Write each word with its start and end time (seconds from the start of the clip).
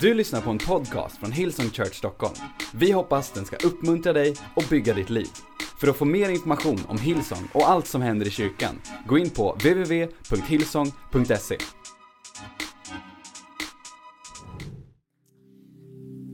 Du 0.00 0.14
lyssnar 0.14 0.40
på 0.40 0.50
en 0.50 0.58
podcast 0.58 1.18
från 1.18 1.32
Hillsong 1.32 1.70
Church 1.70 1.94
Stockholm. 1.94 2.34
Vi 2.74 2.92
hoppas 2.92 3.32
den 3.32 3.44
ska 3.44 3.56
uppmuntra 3.56 4.12
dig 4.12 4.34
och 4.56 4.64
bygga 4.70 4.94
ditt 4.94 5.10
liv. 5.10 5.26
För 5.80 5.88
att 5.88 5.96
få 5.96 6.04
mer 6.04 6.28
information 6.28 6.80
om 6.88 6.98
Hillsong 6.98 7.48
och 7.52 7.68
allt 7.68 7.86
som 7.86 8.02
händer 8.02 8.26
i 8.26 8.30
kyrkan, 8.30 8.80
gå 9.06 9.18
in 9.18 9.30
på 9.30 9.52
www.hillsong.se. 9.52 11.56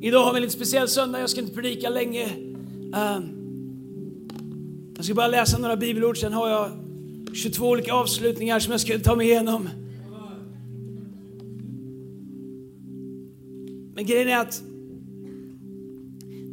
Idag 0.02 0.24
har 0.24 0.32
vi 0.32 0.36
en 0.36 0.42
lite 0.42 0.54
speciell 0.54 0.88
söndag, 0.88 1.20
jag 1.20 1.30
ska 1.30 1.40
inte 1.40 1.54
predika 1.54 1.88
länge. 1.88 2.24
Ehm, 2.94 3.22
jag 4.96 5.04
ska 5.04 5.14
bara 5.14 5.29
läsa 5.29 5.58
några 5.58 5.76
bibelord, 5.76 6.18
sen 6.18 6.32
har 6.32 6.48
jag 6.48 6.70
22 7.34 7.68
olika 7.68 7.94
avslutningar 7.94 8.58
som 8.58 8.70
jag 8.70 8.80
ska 8.80 8.98
ta 8.98 9.16
mig 9.16 9.26
igenom. 9.26 9.68
Men 14.02 14.06
grejen 14.08 14.28
är 14.28 14.38
att 14.38 14.62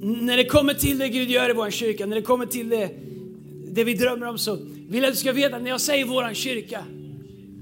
när 0.01 0.37
det 0.37 0.45
kommer 0.45 0.73
till 0.73 0.97
det 0.97 1.09
Gud 1.09 1.29
gör 1.29 1.49
i 1.49 1.53
vår 1.53 1.69
kyrka, 1.69 2.05
när 2.05 2.15
det 2.15 2.21
kommer 2.21 2.45
till 2.45 2.69
det, 2.69 2.89
det 3.67 3.83
vi 3.83 3.93
drömmer 3.93 4.27
om 4.27 4.37
så 4.37 4.55
vill 4.89 5.03
jag 5.03 5.05
att 5.05 5.13
du 5.13 5.19
ska 5.19 5.31
veta 5.31 5.55
att 5.55 5.61
när 5.61 5.69
jag 5.69 5.81
säger 5.81 6.05
vår 6.05 6.33
kyrka 6.33 6.83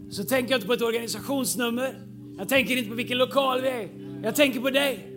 så 0.10 0.24
tänker 0.24 0.52
jag 0.52 0.58
inte 0.58 0.68
på 0.68 0.74
ett 0.74 0.82
organisationsnummer. 0.82 1.94
Jag 2.38 2.50
tänker 2.50 2.78
inte 2.78 2.90
på 2.90 2.96
vilken 2.96 3.18
lokal 3.18 3.62
vi 3.62 3.68
är. 3.68 3.90
Jag 4.24 4.36
tänker 4.36 4.60
på 4.60 4.70
dig. 4.70 5.08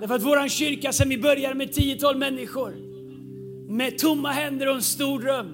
Därför 0.00 0.14
att 0.14 0.22
vår 0.22 0.48
kyrka 0.48 0.92
sen 0.92 1.08
vi 1.08 1.18
började 1.18 1.54
med 1.54 1.68
10-12 1.68 2.16
människor 2.18 2.74
med 3.68 3.98
tomma 3.98 4.30
händer 4.30 4.68
och 4.68 4.74
en 4.74 4.82
stor 4.82 5.20
dröm. 5.20 5.46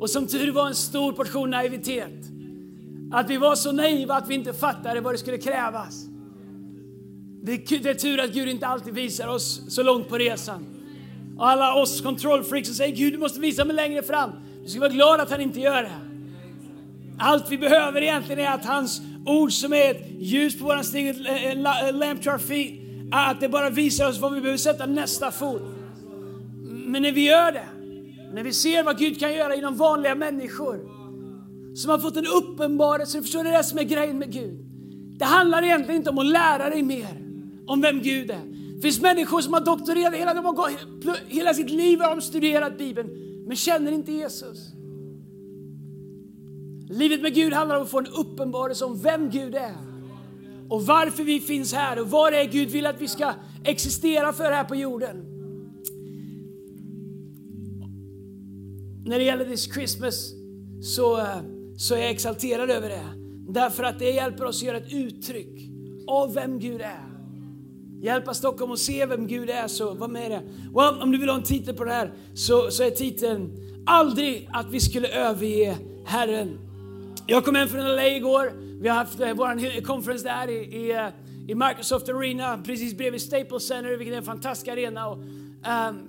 Och 0.00 0.10
som 0.10 0.26
tur 0.26 0.52
var 0.52 0.68
en 0.68 0.74
stor 0.74 1.12
portion 1.12 1.50
naivitet. 1.50 2.30
Att 3.12 3.30
vi 3.30 3.36
var 3.36 3.54
så 3.54 3.72
naiva 3.72 4.14
att 4.14 4.30
vi 4.30 4.34
inte 4.34 4.52
fattade 4.52 5.00
vad 5.00 5.14
det 5.14 5.18
skulle 5.18 5.38
krävas. 5.38 6.10
Det 7.42 7.52
är, 7.52 7.78
det 7.78 7.90
är 7.90 7.94
tur 7.94 8.20
att 8.20 8.32
Gud 8.32 8.48
inte 8.48 8.66
alltid 8.66 8.94
visar 8.94 9.28
oss 9.28 9.62
så 9.68 9.82
långt 9.82 10.08
på 10.08 10.18
resan. 10.18 10.66
Och 11.38 11.48
alla 11.48 11.74
oss 11.74 12.00
kontrollfreaks 12.00 12.68
som 12.68 12.74
säger 12.74 12.96
Gud 12.96 13.12
du 13.12 13.18
måste 13.18 13.40
visa 13.40 13.64
mig 13.64 13.76
längre 13.76 14.02
fram. 14.02 14.30
Du 14.64 14.68
ska 14.68 14.80
vara 14.80 14.90
glad 14.90 15.20
att 15.20 15.30
han 15.30 15.40
inte 15.40 15.60
gör 15.60 15.82
det. 15.82 16.00
Allt 17.18 17.50
vi 17.50 17.58
behöver 17.58 18.02
egentligen 18.02 18.46
är 18.46 18.50
att 18.50 18.64
hans 18.64 19.02
ord 19.26 19.52
som 19.52 19.72
är 19.72 19.90
ett 19.90 20.06
ljus 20.18 20.58
på 20.58 20.64
våran 20.64 20.84
stig, 20.84 21.08
eh, 21.08 21.44
eh, 21.44 21.50
en 21.50 21.66
eh, 21.66 21.92
lamp 21.92 22.22
to 22.22 22.30
our 22.30 22.38
feet, 22.38 22.74
att 23.12 23.40
det 23.40 23.48
bara 23.48 23.70
visar 23.70 24.08
oss 24.08 24.18
var 24.18 24.30
vi 24.30 24.40
behöver 24.40 24.58
sätta 24.58 24.86
nästa 24.86 25.30
fot. 25.30 25.62
Men 26.62 27.02
när 27.02 27.12
vi 27.12 27.26
gör 27.26 27.52
det, 27.52 27.68
när 28.32 28.44
vi 28.44 28.52
ser 28.52 28.82
vad 28.82 28.98
Gud 28.98 29.20
kan 29.20 29.32
göra 29.32 29.54
genom 29.54 29.76
vanliga 29.76 30.14
människor 30.14 30.80
som 31.76 31.90
har 31.90 31.98
fått 31.98 32.16
en 32.16 32.26
uppenbarelse, 32.26 33.22
förstår 33.22 33.44
du 33.44 33.50
det 33.50 33.64
som 33.64 33.78
är 33.78 33.82
grejen 33.82 34.18
med 34.18 34.32
Gud? 34.32 34.66
Det 35.18 35.24
handlar 35.24 35.62
egentligen 35.62 35.96
inte 35.96 36.10
om 36.10 36.18
att 36.18 36.26
lära 36.26 36.70
dig 36.70 36.82
mer 36.82 37.29
om 37.66 37.80
vem 37.80 38.02
Gud 38.02 38.30
är. 38.30 38.74
Det 38.74 38.82
finns 38.82 39.00
människor 39.00 39.40
som 39.40 39.52
har 39.52 39.60
doktorerat, 39.60 40.14
hela, 40.14 40.34
de 40.34 40.44
har 40.44 40.52
gått, 40.52 40.70
hela 41.28 41.54
sitt 41.54 41.70
liv 41.70 42.00
har 42.00 42.10
de 42.10 42.22
studerat 42.22 42.78
Bibeln, 42.78 43.08
men 43.46 43.56
känner 43.56 43.92
inte 43.92 44.12
Jesus. 44.12 44.58
Livet 46.90 47.22
med 47.22 47.34
Gud 47.34 47.52
handlar 47.52 47.76
om 47.76 47.82
att 47.82 47.90
få 47.90 47.98
en 47.98 48.06
uppenbarelse 48.06 48.84
om 48.84 49.02
vem 49.02 49.30
Gud 49.30 49.54
är. 49.54 49.76
Och 50.68 50.86
varför 50.86 51.24
vi 51.24 51.40
finns 51.40 51.74
här 51.74 52.00
och 52.00 52.10
vad 52.10 52.32
det 52.32 52.40
är 52.40 52.44
Gud 52.44 52.68
vill 52.68 52.86
att 52.86 53.00
vi 53.00 53.08
ska 53.08 53.34
existera 53.64 54.32
för 54.32 54.52
här 54.52 54.64
på 54.64 54.76
jorden. 54.76 55.16
När 59.06 59.18
det 59.18 59.24
gäller 59.24 59.44
this 59.44 59.74
Christmas 59.74 60.32
så, 60.82 61.26
så 61.76 61.94
är 61.94 61.98
jag 61.98 62.10
exalterad 62.10 62.70
över 62.70 62.88
det. 62.88 63.06
Därför 63.52 63.82
att 63.82 63.98
det 63.98 64.10
hjälper 64.10 64.44
oss 64.44 64.56
att 64.56 64.66
göra 64.66 64.76
ett 64.76 64.92
uttryck 64.92 65.70
av 66.06 66.34
vem 66.34 66.58
Gud 66.58 66.80
är. 66.80 67.09
Hjälpa 68.02 68.34
Stockholm 68.34 68.72
att 68.72 68.78
se 68.78 69.06
vem 69.06 69.26
Gud 69.26 69.50
är, 69.50 69.68
så 69.68 69.94
var 69.94 70.08
med 70.08 70.30
det. 70.30 70.42
Well, 70.74 71.02
om 71.02 71.12
du 71.12 71.18
vill 71.18 71.28
ha 71.28 71.36
en 71.36 71.42
titel 71.42 71.74
på 71.74 71.84
det 71.84 71.92
här 71.92 72.12
så, 72.34 72.70
så 72.70 72.82
är 72.82 72.90
titeln 72.90 73.56
Aldrig 73.86 74.48
att 74.52 74.70
vi 74.70 74.80
skulle 74.80 75.08
överge 75.08 75.78
Herren. 76.04 76.58
Jag 77.26 77.44
kom 77.44 77.54
hem 77.54 77.68
från 77.68 77.96
LA 77.96 78.06
igår. 78.06 78.52
Vi 78.80 78.88
har 78.88 78.96
haft 78.96 79.20
eh, 79.20 79.34
vår 79.34 79.82
konferens 79.82 80.22
där 80.22 80.48
i, 80.48 80.54
i, 80.54 80.90
eh, 80.90 81.06
i, 81.48 81.54
Microsoft 81.54 82.08
Arena, 82.08 82.58
precis 82.64 82.96
bredvid 82.96 83.22
Staples 83.22 83.66
Center, 83.66 83.96
vilket 83.96 84.14
är 84.14 84.18
en 84.18 84.24
fantastisk 84.24 84.68
arena. 84.68 85.08
Och, 85.08 85.18
um, 85.18 86.08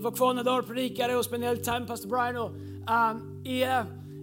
var, 0.00 0.10
kvar 0.10 0.28
några 0.28 0.42
dagar 0.42 0.58
och 0.58 0.66
predikade 0.66 1.16
och 1.16 1.24
spenderade 1.24 1.56
lite 1.56 1.70
tid 1.70 1.80
med 1.80 1.88
pastor 1.88 2.08
Brian. 2.08 2.36
Och, 2.36 2.50
um, 2.50 3.44
i, 3.44 3.64
uh, 3.64 3.82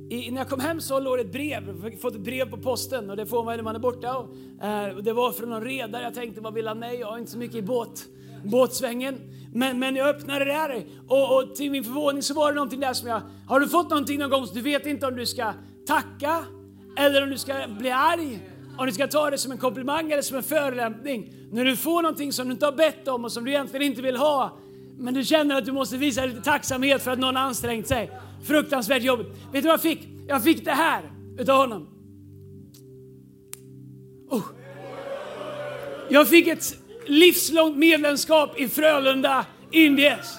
i, 0.09 0.31
när 0.31 0.38
jag 0.38 0.49
kom 0.49 0.59
hem 0.59 0.81
så 0.81 0.99
låg 0.99 1.17
det 1.17 1.21
ett 1.21 1.31
brev, 1.31 1.97
fått 2.01 2.16
ett 2.16 2.21
brev 2.21 2.49
på 2.49 2.57
posten 2.57 3.09
och 3.09 3.17
det 3.17 3.25
får 3.25 3.43
man 3.43 3.55
när 3.55 3.63
man 3.63 3.75
är 3.75 3.79
borta. 3.79 4.07
Eh, 4.07 4.16
och, 4.16 4.97
uh, 4.97 5.03
det 5.03 5.13
var 5.13 5.31
från 5.31 5.49
någon 5.49 5.63
redare, 5.63 6.03
jag 6.03 6.13
tänkte 6.13 6.41
vad 6.41 6.53
vill 6.53 6.67
han 6.67 6.79
mig? 6.79 6.99
Jag 6.99 7.07
har 7.07 7.17
inte 7.17 7.31
så 7.31 7.38
mycket 7.38 7.55
i 7.55 7.61
båt, 7.61 8.05
båtsvängen. 8.43 9.19
Men, 9.53 9.79
men 9.79 9.95
jag 9.95 10.07
öppnade 10.07 10.45
det 10.45 10.51
där 10.51 10.85
och, 11.07 11.38
och 11.38 11.55
till 11.55 11.71
min 11.71 11.83
förvåning 11.83 12.23
så 12.23 12.33
var 12.33 12.51
det 12.51 12.55
någonting 12.55 12.79
där 12.79 12.93
som 12.93 13.09
jag, 13.09 13.21
har 13.47 13.59
du 13.59 13.67
fått 13.67 13.89
någonting 13.89 14.19
någon 14.19 14.29
gång 14.29 14.47
så 14.47 14.53
du 14.53 14.61
vet 14.61 14.85
inte 14.85 15.07
om 15.07 15.16
du 15.16 15.25
ska 15.25 15.53
tacka 15.88 16.45
eller 16.97 17.23
om 17.23 17.29
du 17.29 17.37
ska 17.37 17.53
bli 17.79 17.91
arg, 17.91 18.39
om 18.77 18.85
du 18.85 18.91
ska 18.91 19.07
ta 19.07 19.29
det 19.29 19.37
som 19.37 19.51
en 19.51 19.57
komplimang 19.57 20.11
eller 20.11 20.22
som 20.22 20.37
en 20.37 20.43
förolämpning. 20.43 21.33
När 21.51 21.66
du 21.66 21.75
får 21.75 22.01
någonting 22.01 22.33
som 22.33 22.47
du 22.47 22.53
inte 22.53 22.66
har 22.66 22.73
bett 22.73 23.07
om 23.07 23.25
och 23.25 23.31
som 23.31 23.45
du 23.45 23.51
egentligen 23.51 23.85
inte 23.85 24.01
vill 24.01 24.17
ha, 24.17 24.57
men 24.97 25.13
du 25.13 25.23
känner 25.23 25.56
att 25.56 25.66
du 25.66 25.72
måste 25.72 25.97
visa 25.97 26.25
lite 26.25 26.41
tacksamhet 26.41 27.03
för 27.03 27.11
att 27.11 27.19
någon 27.19 27.38
ansträngt 27.38 27.88
sig. 27.88 28.11
Fruktansvärt 28.47 29.03
jobbigt. 29.03 29.28
Vet 29.28 29.53
du 29.53 29.61
vad 29.61 29.73
jag 29.73 29.81
fick? 29.81 30.07
Jag 30.28 30.44
fick 30.44 30.66
det 30.66 30.72
här 30.72 31.11
utav 31.38 31.57
honom. 31.57 31.88
Oh. 34.29 34.44
Jag 36.09 36.28
fick 36.29 36.47
ett 36.47 36.78
livslångt 37.05 37.78
medlemskap 37.78 38.59
i 38.59 38.67
Frölunda 38.69 39.45
Indies. 39.72 40.38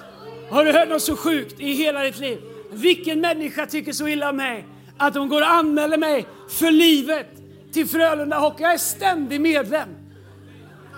Har 0.51 0.65
du 0.65 0.73
hört 0.73 0.89
något 0.89 1.03
så 1.03 1.17
sjukt 1.17 1.61
i 1.61 1.73
hela 1.73 2.03
ditt 2.03 2.19
liv? 2.19 2.39
Vilken 2.71 3.21
människa 3.21 3.67
tycker 3.67 3.93
så 3.93 4.09
illa 4.09 4.31
om 4.31 4.37
mig 4.37 4.67
att 4.99 5.15
de 5.15 5.29
går 5.29 5.41
och 5.41 5.51
anmäler 5.51 5.99
mig 5.99 6.27
för 6.49 6.71
livet 6.71 7.27
till 7.73 7.87
Frölunda 7.87 8.39
Hockey? 8.39 8.63
Jag 8.63 8.73
är 8.73 8.79
ständig 8.79 9.41
medlem. 9.41 9.89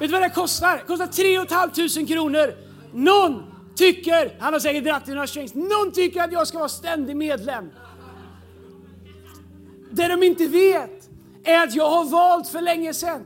Vet 0.00 0.08
du 0.08 0.12
vad 0.12 0.22
det 0.22 0.30
kostar? 0.30 0.76
Det 0.76 0.84
kostar 0.86 1.06
3 1.06 1.46
500 1.46 2.14
kronor. 2.14 2.67
Någon 2.98 3.42
tycker, 3.74 4.36
han 4.38 4.52
har 4.52 4.60
säkert 4.60 4.84
dragit 4.84 5.08
i 5.08 5.10
några 5.10 5.26
strings, 5.26 5.54
någon 5.54 5.92
tycker 5.92 6.22
att 6.22 6.32
jag 6.32 6.48
ska 6.48 6.58
vara 6.58 6.68
ständig 6.68 7.16
medlem. 7.16 7.70
Det 9.90 10.08
de 10.08 10.22
inte 10.22 10.46
vet 10.46 11.10
är 11.44 11.62
att 11.62 11.74
jag 11.74 11.90
har 11.90 12.04
valt 12.04 12.48
för 12.48 12.60
länge 12.60 12.94
sedan. 12.94 13.24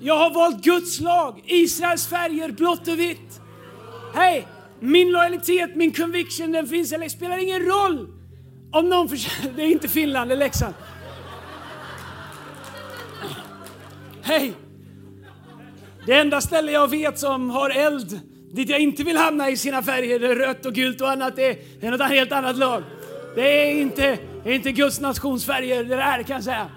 Jag 0.00 0.18
har 0.18 0.30
valt 0.30 0.64
Guds 0.64 1.00
lag, 1.00 1.42
Israels 1.46 2.06
färger, 2.06 2.52
blått 2.52 2.88
och 2.88 2.98
vitt. 2.98 3.40
Hej! 4.14 4.46
Min 4.80 5.12
lojalitet, 5.12 5.76
min 5.76 5.92
conviction, 5.92 6.52
den 6.52 6.66
finns. 6.66 6.90
Det 6.90 7.10
spelar 7.10 7.38
ingen 7.38 7.60
roll 7.60 8.08
om 8.72 8.88
någon 8.88 9.08
försöker... 9.08 9.52
Det 9.56 9.62
är 9.62 9.66
inte 9.66 9.88
Finland, 9.88 10.30
det 10.30 10.34
är 10.34 10.38
Leksand. 10.38 10.74
Hej! 14.22 14.52
Det 16.06 16.12
enda 16.12 16.40
ställe 16.40 16.72
jag 16.72 16.90
vet 16.90 17.18
som 17.18 17.50
har 17.50 17.70
eld, 17.70 18.20
dit 18.52 18.68
jag 18.68 18.80
inte 18.80 19.04
vill 19.04 19.16
hamna 19.16 19.50
i 19.50 19.56
sina 19.56 19.82
färger, 19.82 20.18
rött 20.18 20.66
och 20.66 20.74
gult 20.74 21.00
och 21.00 21.10
annat, 21.10 21.36
det 21.36 21.58
är, 21.80 21.90
något 21.90 22.08
helt 22.08 22.32
annat 22.32 22.56
lag. 22.56 22.82
Det 23.34 23.70
är 23.70 23.80
inte, 23.80 24.18
det 24.44 24.50
är 24.50 24.54
inte 24.54 24.72
Guds 24.72 25.00
nationsfärger 25.00 25.84
det 25.84 25.96
där 25.96 26.22
kan 26.22 26.34
jag 26.34 26.44
säga. 26.44 26.70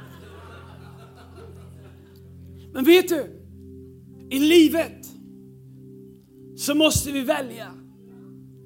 Men 2.73 2.83
vet 2.83 3.09
du? 3.09 3.39
I 4.29 4.39
livet 4.39 5.05
så 6.57 6.75
måste 6.75 7.11
vi 7.11 7.21
välja. 7.21 7.67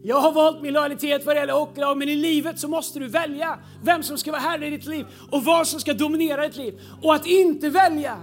Jag 0.03 0.19
har 0.19 0.31
valt 0.31 0.61
min 0.61 0.73
lojalitet 0.73 1.25
vad 1.25 1.35
det 1.35 1.39
gäller 1.39 1.53
hockeylag, 1.53 1.97
men 1.97 2.09
i 2.09 2.15
livet 2.15 2.59
så 2.59 2.67
måste 2.67 2.99
du 2.99 3.07
välja 3.07 3.59
vem 3.83 4.03
som 4.03 4.17
ska 4.17 4.31
vara 4.31 4.41
herre 4.41 4.67
i 4.67 4.69
ditt 4.69 4.85
liv 4.85 5.05
och 5.31 5.43
vad 5.43 5.67
som 5.67 5.79
ska 5.79 5.93
dominera 5.93 6.47
ditt 6.47 6.57
liv. 6.57 6.79
Och 7.01 7.15
att 7.15 7.25
inte 7.25 7.69
välja 7.69 8.17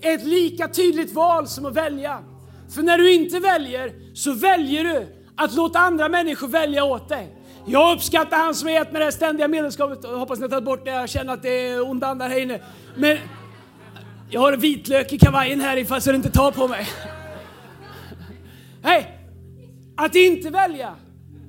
är 0.00 0.14
ett 0.14 0.24
lika 0.24 0.68
tydligt 0.68 1.12
val 1.12 1.48
som 1.48 1.66
att 1.66 1.74
välja. 1.74 2.24
För 2.74 2.82
när 2.82 2.98
du 2.98 3.12
inte 3.12 3.38
väljer 3.38 3.92
så 4.14 4.32
väljer 4.32 4.84
du 4.84 5.06
att 5.36 5.54
låta 5.54 5.78
andra 5.78 6.08
människor 6.08 6.48
välja 6.48 6.84
åt 6.84 7.08
dig. 7.08 7.36
Jag 7.66 7.96
uppskattar 7.96 8.36
han 8.36 8.54
som 8.54 8.68
är 8.68 8.82
ett 8.82 8.92
med 8.92 9.00
det 9.00 9.04
här 9.04 9.10
ständiga 9.10 9.48
medlemskapet. 9.48 9.98
Jag 10.02 10.16
hoppas 10.16 10.38
ni 10.38 10.42
har 10.42 10.48
tagit 10.48 10.64
bort 10.64 10.84
det, 10.84 10.90
jag 10.90 11.08
känner 11.08 11.32
att 11.32 11.42
det 11.42 11.68
är 11.68 11.90
onda 11.90 12.06
andar 12.06 12.28
här 12.28 12.40
inne. 12.40 12.60
Men 12.96 13.18
jag 14.30 14.40
har 14.40 14.56
vitlök 14.56 15.12
i 15.12 15.18
kavajen 15.18 15.60
här 15.60 15.76
ifall 15.76 16.02
så 16.02 16.10
det 16.10 16.16
inte 16.16 16.30
tar 16.30 16.50
på 16.50 16.68
mig. 16.68 16.86
Hej! 18.82 19.18
Att 19.96 20.14
inte 20.14 20.50
välja, 20.50 20.94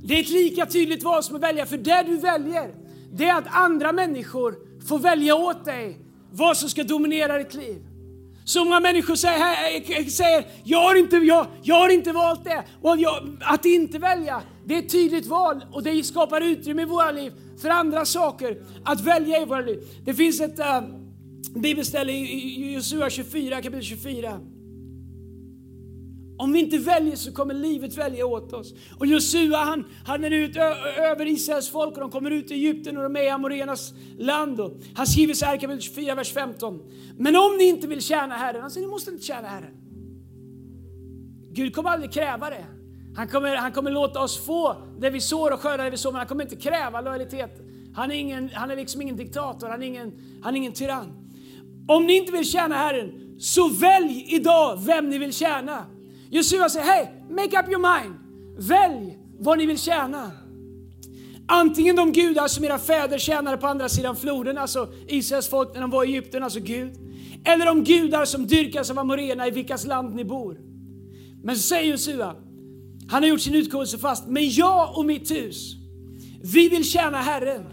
det 0.03 0.13
är 0.13 0.19
ett 0.19 0.29
lika 0.29 0.65
tydligt 0.65 1.03
val 1.03 1.23
som 1.23 1.35
att 1.35 1.43
välja. 1.43 1.65
För 1.65 1.77
det 1.77 2.03
du 2.07 2.17
väljer, 2.17 2.73
det 3.11 3.25
är 3.25 3.37
att 3.37 3.47
andra 3.55 3.91
människor 3.91 4.55
får 4.87 4.99
välja 4.99 5.35
åt 5.35 5.65
dig 5.65 5.97
vad 6.31 6.57
som 6.57 6.69
ska 6.69 6.83
dominera 6.83 7.37
ditt 7.37 7.53
liv. 7.53 7.81
Så 8.45 8.63
många 8.63 8.79
människor 8.79 9.15
säger, 9.15 9.39
eh, 9.39 9.97
eh, 9.97 10.05
säger 10.05 10.45
jag, 10.63 10.81
har 10.81 10.95
inte, 10.95 11.15
jag, 11.15 11.47
jag 11.61 11.75
har 11.75 11.89
inte 11.89 12.11
valt 12.11 12.43
det. 12.43 12.63
Och 12.81 12.97
jag, 12.97 13.37
att 13.41 13.65
inte 13.65 13.99
välja, 13.99 14.41
det 14.65 14.75
är 14.75 14.79
ett 14.79 14.91
tydligt 14.91 15.25
val 15.25 15.65
och 15.71 15.83
det 15.83 16.03
skapar 16.03 16.41
utrymme 16.41 16.81
i 16.81 16.85
våra 16.85 17.11
liv 17.11 17.33
för 17.61 17.69
andra 17.69 18.05
saker 18.05 18.57
att 18.85 19.01
välja 19.01 19.41
i 19.41 19.45
våra 19.45 19.61
liv. 19.61 19.83
Det 20.05 20.13
finns 20.13 20.41
ett 20.41 20.59
äh, 20.59 20.81
bibelställe 21.55 22.11
i 22.11 22.73
Josua 22.73 23.09
24, 23.09 23.61
kapitel 23.61 23.83
24. 23.83 24.39
Om 26.43 26.51
vi 26.51 26.59
inte 26.59 26.77
väljer 26.77 27.15
så 27.15 27.31
kommer 27.31 27.53
livet 27.53 27.97
välja 27.97 28.25
åt 28.25 28.53
oss. 28.53 28.73
Och 28.99 29.05
Josua 29.05 29.57
han, 29.57 29.85
han 30.05 30.23
är 30.23 30.31
ut 30.31 30.55
över 30.97 31.27
Israels 31.27 31.69
folk 31.69 31.93
och 31.93 31.99
de 31.99 32.11
kommer 32.11 32.31
ut 32.31 32.51
i 32.51 32.53
Egypten 32.53 32.97
och 32.97 33.03
de 33.03 33.15
är 33.15 33.23
i 33.23 33.29
Amorenas 33.29 33.93
land. 34.17 34.59
Och 34.59 34.71
han 34.95 35.07
skriver 35.07 35.33
så 35.33 35.45
här 35.45 35.55
i 35.55 35.59
kapitel 35.59 35.81
24, 35.81 36.15
vers 36.15 36.33
15. 36.33 36.79
Men 37.17 37.35
om 37.35 37.57
ni 37.57 37.63
inte 37.63 37.87
vill 37.87 38.01
tjäna 38.01 38.35
Herren, 38.35 38.61
han 38.61 38.71
säger 38.71 38.87
ni 38.87 38.91
måste 38.91 39.11
inte 39.11 39.23
tjäna 39.23 39.47
Herren. 39.47 39.71
Gud 41.51 41.75
kommer 41.75 41.89
aldrig 41.89 42.11
kräva 42.11 42.49
det. 42.49 42.65
Han 43.15 43.27
kommer, 43.27 43.55
han 43.55 43.71
kommer 43.71 43.91
låta 43.91 44.19
oss 44.19 44.45
få 44.45 44.75
det 44.99 45.09
vi 45.09 45.21
sår 45.21 45.51
och 45.53 45.59
skörda 45.59 45.83
det 45.83 45.89
vi 45.89 45.97
sår, 45.97 46.11
men 46.11 46.17
han 46.17 46.27
kommer 46.27 46.43
inte 46.43 46.55
kräva 46.55 47.01
lojalitet. 47.01 47.61
Han 47.95 48.11
är, 48.11 48.15
ingen, 48.15 48.49
han 48.53 48.71
är 48.71 48.75
liksom 48.75 49.01
ingen 49.01 49.15
diktator, 49.15 49.67
han 49.67 49.83
är 49.83 49.87
ingen, 49.87 50.11
han 50.43 50.53
är 50.53 50.57
ingen 50.57 50.73
tyrann. 50.73 51.29
Om 51.87 52.05
ni 52.05 52.17
inte 52.17 52.31
vill 52.31 52.45
tjäna 52.45 52.75
Herren, 52.75 53.35
så 53.39 53.69
välj 53.69 54.25
idag 54.27 54.79
vem 54.85 55.09
ni 55.09 55.17
vill 55.17 55.33
tjäna. 55.33 55.85
Josua 56.33 56.69
säger, 56.69 56.85
hej, 56.85 57.13
make 57.29 57.59
up 57.59 57.69
your 57.69 58.01
mind. 58.01 58.15
Välj 58.57 59.17
vad 59.39 59.57
ni 59.57 59.65
vill 59.65 59.79
tjäna. 59.79 60.31
Antingen 61.47 61.95
de 61.95 62.11
gudar 62.11 62.47
som 62.47 62.63
era 62.63 62.79
fäder 62.79 63.17
tjänade 63.17 63.57
på 63.57 63.67
andra 63.67 63.89
sidan 63.89 64.15
floden, 64.15 64.57
alltså 64.57 64.89
Israels 65.07 65.49
folk 65.49 65.73
när 65.73 65.81
de 65.81 65.89
var 65.89 66.03
i 66.03 66.07
Egypten, 66.07 66.43
alltså 66.43 66.59
Gud. 66.59 66.93
Eller 67.45 67.65
de 67.65 67.83
gudar 67.83 68.25
som 68.25 68.47
dyrkas 68.47 68.89
av 68.89 68.99
amorena 68.99 69.47
i 69.47 69.51
vilkas 69.51 69.85
land 69.85 70.15
ni 70.15 70.25
bor. 70.25 70.57
Men 71.43 71.55
så 71.55 71.61
säger 71.61 71.91
Josua, 71.91 72.35
han 73.09 73.23
har 73.23 73.29
gjort 73.29 73.41
sin 73.41 73.55
utkårelse 73.55 73.97
fast, 73.97 74.27
men 74.27 74.49
jag 74.49 74.97
och 74.97 75.05
mitt 75.05 75.31
hus, 75.31 75.75
vi 76.53 76.69
vill 76.69 76.83
tjäna 76.83 77.17
Herren. 77.17 77.63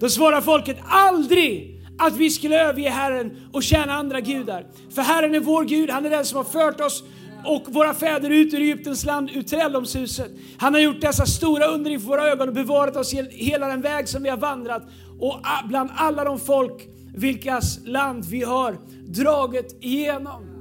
Då 0.00 0.08
svarar 0.08 0.40
folket 0.40 0.76
aldrig 0.88 1.84
att 1.98 2.16
vi 2.16 2.30
skulle 2.30 2.60
överge 2.60 2.88
Herren 2.88 3.36
och 3.52 3.62
tjäna 3.62 3.92
andra 3.92 4.20
gudar. 4.20 4.66
För 4.94 5.02
Herren 5.02 5.34
är 5.34 5.40
vår 5.40 5.64
Gud, 5.64 5.90
han 5.90 6.06
är 6.06 6.10
den 6.10 6.24
som 6.24 6.36
har 6.36 6.44
fört 6.44 6.80
oss 6.80 7.04
och 7.44 7.64
våra 7.68 7.94
fäder 7.94 8.30
ut 8.30 8.54
ur 8.54 8.60
Egyptens 8.60 9.04
land, 9.04 9.30
ur 9.30 9.42
träldomshuset. 9.42 10.30
Han 10.58 10.74
har 10.74 10.80
gjort 10.80 11.00
dessa 11.00 11.26
stora 11.26 11.66
under 11.66 11.90
inför 11.90 12.08
våra 12.08 12.28
ögon 12.28 12.48
och 12.48 12.54
bevarat 12.54 12.96
oss 12.96 13.14
hela 13.30 13.68
den 13.68 13.80
väg 13.80 14.08
som 14.08 14.22
vi 14.22 14.28
har 14.28 14.36
vandrat 14.36 14.82
och 15.18 15.40
bland 15.64 15.90
alla 15.96 16.24
de 16.24 16.40
folk 16.40 16.88
vilkas 17.14 17.78
land 17.84 18.24
vi 18.24 18.42
har 18.42 18.78
dragit 19.06 19.78
igenom. 19.80 20.58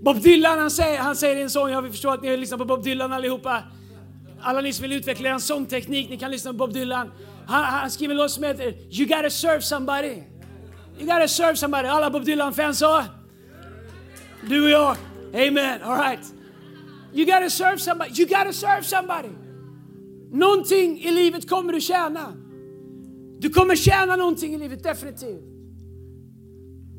Bob 0.00 0.20
Dylan 0.20 0.58
han 0.58 0.70
säger, 0.70 0.98
han 0.98 1.16
säger 1.16 1.36
i 1.36 1.42
en 1.42 1.50
sång, 1.50 1.70
jag 1.70 1.82
vill 1.82 1.92
förstå 1.92 2.10
att 2.10 2.22
ni 2.22 2.36
lyssnar 2.36 2.58
på 2.58 2.64
Bob 2.64 2.84
Dylan 2.84 3.12
allihopa. 3.12 3.62
Alla 4.40 4.60
ni 4.60 4.72
som 4.72 4.82
vill 4.82 4.92
utveckla 4.92 5.28
er 5.28 5.38
sångteknik, 5.38 6.10
ni 6.10 6.18
kan 6.18 6.30
lyssna 6.30 6.50
på 6.50 6.56
Bob 6.56 6.72
Dylan. 6.72 7.10
Han, 7.46 7.64
han 7.64 7.90
skriver 7.90 8.14
en 8.14 8.18
låt 8.18 8.30
som 8.30 8.44
heter 8.44 8.64
You 8.90 9.06
gotta 9.08 9.30
serve 9.30 9.60
somebody. 9.60 10.22
You 10.98 11.06
gotta 11.06 11.28
serve 11.28 11.56
somebody. 11.56 11.88
Alla 11.88 12.10
Bob 12.10 12.24
Dylan-fans 12.24 12.78
sa? 12.78 13.04
Du 14.48 14.64
och 14.64 14.70
jag. 14.70 14.96
Amen. 15.34 15.82
All 15.82 15.96
right. 15.96 16.24
You 17.12 17.26
gotta 17.26 17.50
serve 17.50 17.80
somebody. 17.80 18.10
You 18.14 18.28
gotta 18.28 18.52
serve 18.52 18.84
somebody. 18.84 19.28
Någonting 20.30 21.00
i 21.00 21.10
livet 21.10 21.48
kommer 21.48 21.72
du 21.72 21.80
tjäna. 21.80 22.32
Du 23.38 23.50
kommer 23.50 23.76
tjäna 23.76 24.16
någonting 24.16 24.54
i 24.54 24.58
livet, 24.58 24.82
definitivt. 24.82 25.44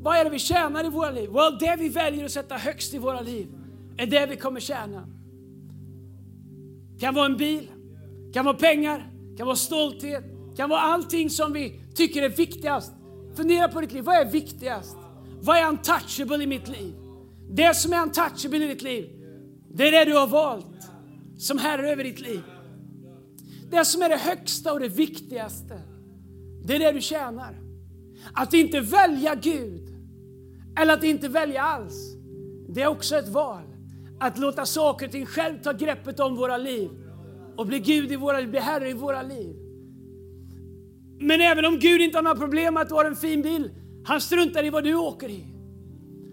Vad 0.02 0.16
är 0.16 0.24
det 0.24 0.30
vi 0.30 0.38
tjänar 0.38 0.86
i 0.86 0.88
våra 0.88 1.10
liv? 1.10 1.30
Well, 1.30 1.58
det 1.60 1.76
vi 1.78 1.88
väljer 1.88 2.24
att 2.24 2.30
sätta 2.30 2.56
högst 2.56 2.94
i 2.94 2.98
våra 2.98 3.20
liv 3.20 3.48
är 3.96 4.06
det 4.06 4.26
vi 4.26 4.36
kommer 4.36 4.60
tjäna. 4.60 5.08
Det 6.94 7.00
kan 7.00 7.14
vara 7.14 7.26
en 7.26 7.36
bil, 7.36 7.70
kan 8.32 8.44
vara 8.44 8.56
pengar, 8.56 9.10
kan 9.36 9.46
vara 9.46 9.56
stolthet, 9.56 10.24
kan 10.56 10.70
vara 10.70 10.80
allting 10.80 11.30
som 11.30 11.52
vi 11.52 11.80
tycker 11.94 12.22
är 12.22 12.28
viktigast. 12.28 12.92
Fundera 13.36 13.68
på 13.68 13.80
ditt 13.80 13.92
liv. 13.92 14.04
Vad 14.04 14.16
är 14.16 14.24
viktigast? 14.24 14.96
Vad 15.40 15.56
är 15.56 15.68
untouchable 15.68 16.44
i 16.44 16.46
mitt 16.46 16.68
liv? 16.68 16.94
Det 17.52 17.76
som 17.76 17.92
är 17.92 18.02
untouchable 18.02 18.64
i 18.64 18.68
ditt 18.68 18.82
liv, 18.82 19.10
det 19.74 19.88
är 19.88 19.92
det 19.92 20.10
du 20.10 20.18
har 20.18 20.26
valt 20.26 20.90
som 21.38 21.58
Herre 21.58 21.90
över 21.90 22.04
ditt 22.04 22.20
liv. 22.20 22.42
Det 23.70 23.84
som 23.84 24.02
är 24.02 24.08
det 24.08 24.16
högsta 24.16 24.72
och 24.72 24.80
det 24.80 24.88
viktigaste, 24.88 25.80
det 26.64 26.74
är 26.74 26.78
det 26.78 26.92
du 26.92 27.00
tjänar. 27.00 27.60
Att 28.34 28.54
inte 28.54 28.80
välja 28.80 29.34
Gud, 29.34 29.88
eller 30.80 30.94
att 30.94 31.04
inte 31.04 31.28
välja 31.28 31.62
alls, 31.62 32.16
det 32.68 32.82
är 32.82 32.86
också 32.86 33.16
ett 33.16 33.28
val. 33.28 33.62
Att 34.20 34.38
låta 34.38 34.66
saker 34.66 35.06
och 35.06 35.12
ting 35.12 35.26
själv 35.26 35.62
ta 35.62 35.72
greppet 35.72 36.20
om 36.20 36.36
våra 36.36 36.56
liv 36.56 36.90
och 37.56 37.66
bli 37.66 37.78
Gud 37.78 38.12
i 38.12 38.16
våra 38.16 38.40
liv, 38.40 38.50
bli 38.50 38.60
Herre 38.60 38.90
i 38.90 38.92
våra 38.92 39.22
liv. 39.22 39.56
Men 41.20 41.40
även 41.40 41.64
om 41.64 41.78
Gud 41.78 42.00
inte 42.00 42.18
har 42.18 42.22
några 42.22 42.36
problem 42.36 42.74
med 42.74 42.82
att 42.82 42.88
du 42.88 42.94
har 42.94 43.04
en 43.04 43.16
fin 43.16 43.42
bil, 43.42 43.70
han 44.04 44.20
struntar 44.20 44.64
i 44.64 44.70
vad 44.70 44.84
du 44.84 44.94
åker 44.94 45.28
i. 45.28 45.49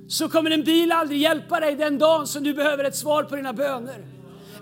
Så 0.07 0.29
kommer 0.29 0.51
en 0.51 0.63
bil 0.63 0.91
aldrig 0.91 1.21
hjälpa 1.21 1.59
dig 1.59 1.75
den 1.75 1.97
dagen 1.97 2.27
som 2.27 2.43
du 2.43 2.53
behöver 2.53 2.83
ett 2.83 2.95
svar 2.95 3.23
på 3.23 3.35
dina 3.35 3.53
böner. 3.53 4.05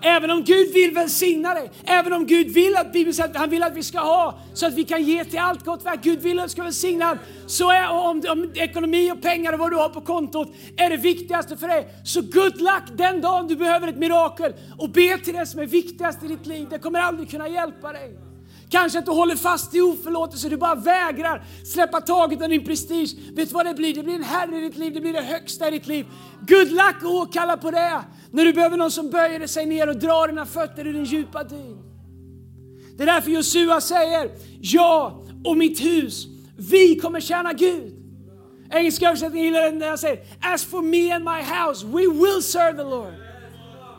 Även 0.01 0.31
om 0.31 0.43
Gud 0.43 0.73
vill 0.73 0.91
välsigna 0.91 1.53
dig, 1.53 1.71
även 1.85 2.13
om 2.13 2.25
Gud 2.25 2.47
vill 2.47 2.75
att 2.75 2.93
Bibeln 2.93 3.13
säger 3.13 3.29
att 3.29 3.35
han 3.35 3.49
vill 3.49 3.63
att 3.63 3.75
vi 3.75 3.83
ska 3.83 3.99
ha 3.99 4.39
så 4.53 4.65
att 4.65 4.73
vi 4.73 4.83
kan 4.83 5.03
ge 5.03 5.25
till 5.25 5.39
allt 5.39 5.65
gott 5.65 5.85
verk. 5.85 5.99
Gud 6.03 6.19
vill 6.19 6.39
att 6.39 6.45
du 6.45 6.49
ska 6.49 6.63
välsigna 6.63 7.17
så 7.47 7.71
är, 7.71 7.89
om, 7.89 8.23
om 8.29 8.51
ekonomi 8.55 9.11
och 9.11 9.21
pengar 9.21 9.53
och 9.53 9.59
vad 9.59 9.71
du 9.71 9.75
har 9.75 9.89
på 9.89 10.01
kontot 10.01 10.53
är 10.77 10.89
det 10.89 10.97
viktigaste 10.97 11.57
för 11.57 11.67
dig. 11.67 11.87
Så 12.03 12.21
good 12.21 12.61
luck 12.61 12.97
den 12.97 13.21
dagen 13.21 13.47
du 13.47 13.55
behöver 13.55 13.87
ett 13.87 13.97
mirakel 13.97 14.53
och 14.77 14.89
be 14.89 15.17
till 15.17 15.33
det 15.33 15.45
som 15.45 15.59
är 15.59 15.65
viktigast 15.65 16.23
i 16.23 16.27
ditt 16.27 16.45
liv. 16.45 16.67
Det 16.69 16.79
kommer 16.79 16.99
aldrig 16.99 17.29
kunna 17.29 17.47
hjälpa 17.47 17.91
dig. 17.91 18.17
Kanske 18.69 18.99
att 18.99 19.05
du 19.05 19.11
håller 19.11 19.35
fast 19.35 19.75
i 19.75 19.81
oförlåtelse, 19.81 20.49
du 20.49 20.57
bara 20.57 20.75
vägrar 20.75 21.43
släppa 21.73 22.01
taget 22.01 22.41
om 22.41 22.49
din 22.49 22.65
prestige. 22.65 23.15
Vet 23.33 23.49
du 23.49 23.53
vad 23.53 23.65
det 23.65 23.73
blir? 23.73 23.95
Det 23.95 24.03
blir 24.03 24.15
en 24.15 24.23
herre 24.23 24.57
i 24.57 24.61
ditt 24.61 24.77
liv, 24.77 24.93
det 24.93 25.01
blir 25.01 25.13
det 25.13 25.21
högsta 25.21 25.67
i 25.67 25.71
ditt 25.71 25.87
liv. 25.87 26.05
Good 26.47 26.71
luck 26.71 27.03
och 27.03 27.15
åkalla 27.15 27.57
på 27.57 27.71
det. 27.71 28.01
När 28.31 28.45
du 28.45 28.53
behöver 28.53 28.77
någon 28.77 28.91
som 28.91 29.09
böjer 29.09 29.47
sig 29.47 29.65
ner 29.65 29.89
och 29.89 29.97
drar 29.97 30.27
dina 30.27 30.45
fötter 30.45 30.87
ur 30.87 30.93
din 30.93 31.03
djupa 31.03 31.43
dyn. 31.43 31.77
Det 32.97 33.03
är 33.03 33.07
därför 33.07 33.31
Josua 33.31 33.81
säger, 33.81 34.31
jag 34.61 35.27
och 35.45 35.57
mitt 35.57 35.81
hus, 35.81 36.27
vi 36.57 36.99
kommer 36.99 37.19
tjäna 37.19 37.53
Gud. 37.53 37.93
Engelska 38.71 39.07
översättningen 39.07 39.45
gillar 39.45 39.61
den 39.61 39.79
där 39.79 39.87
jag 39.87 39.99
säger, 39.99 40.19
as 40.41 40.65
for 40.65 40.81
me 40.81 41.11
and 41.11 41.23
my 41.23 41.41
house, 41.41 41.85
we 41.85 42.07
will 42.07 42.43
serve 42.43 42.77
the 42.77 42.83
Lord. 42.83 43.13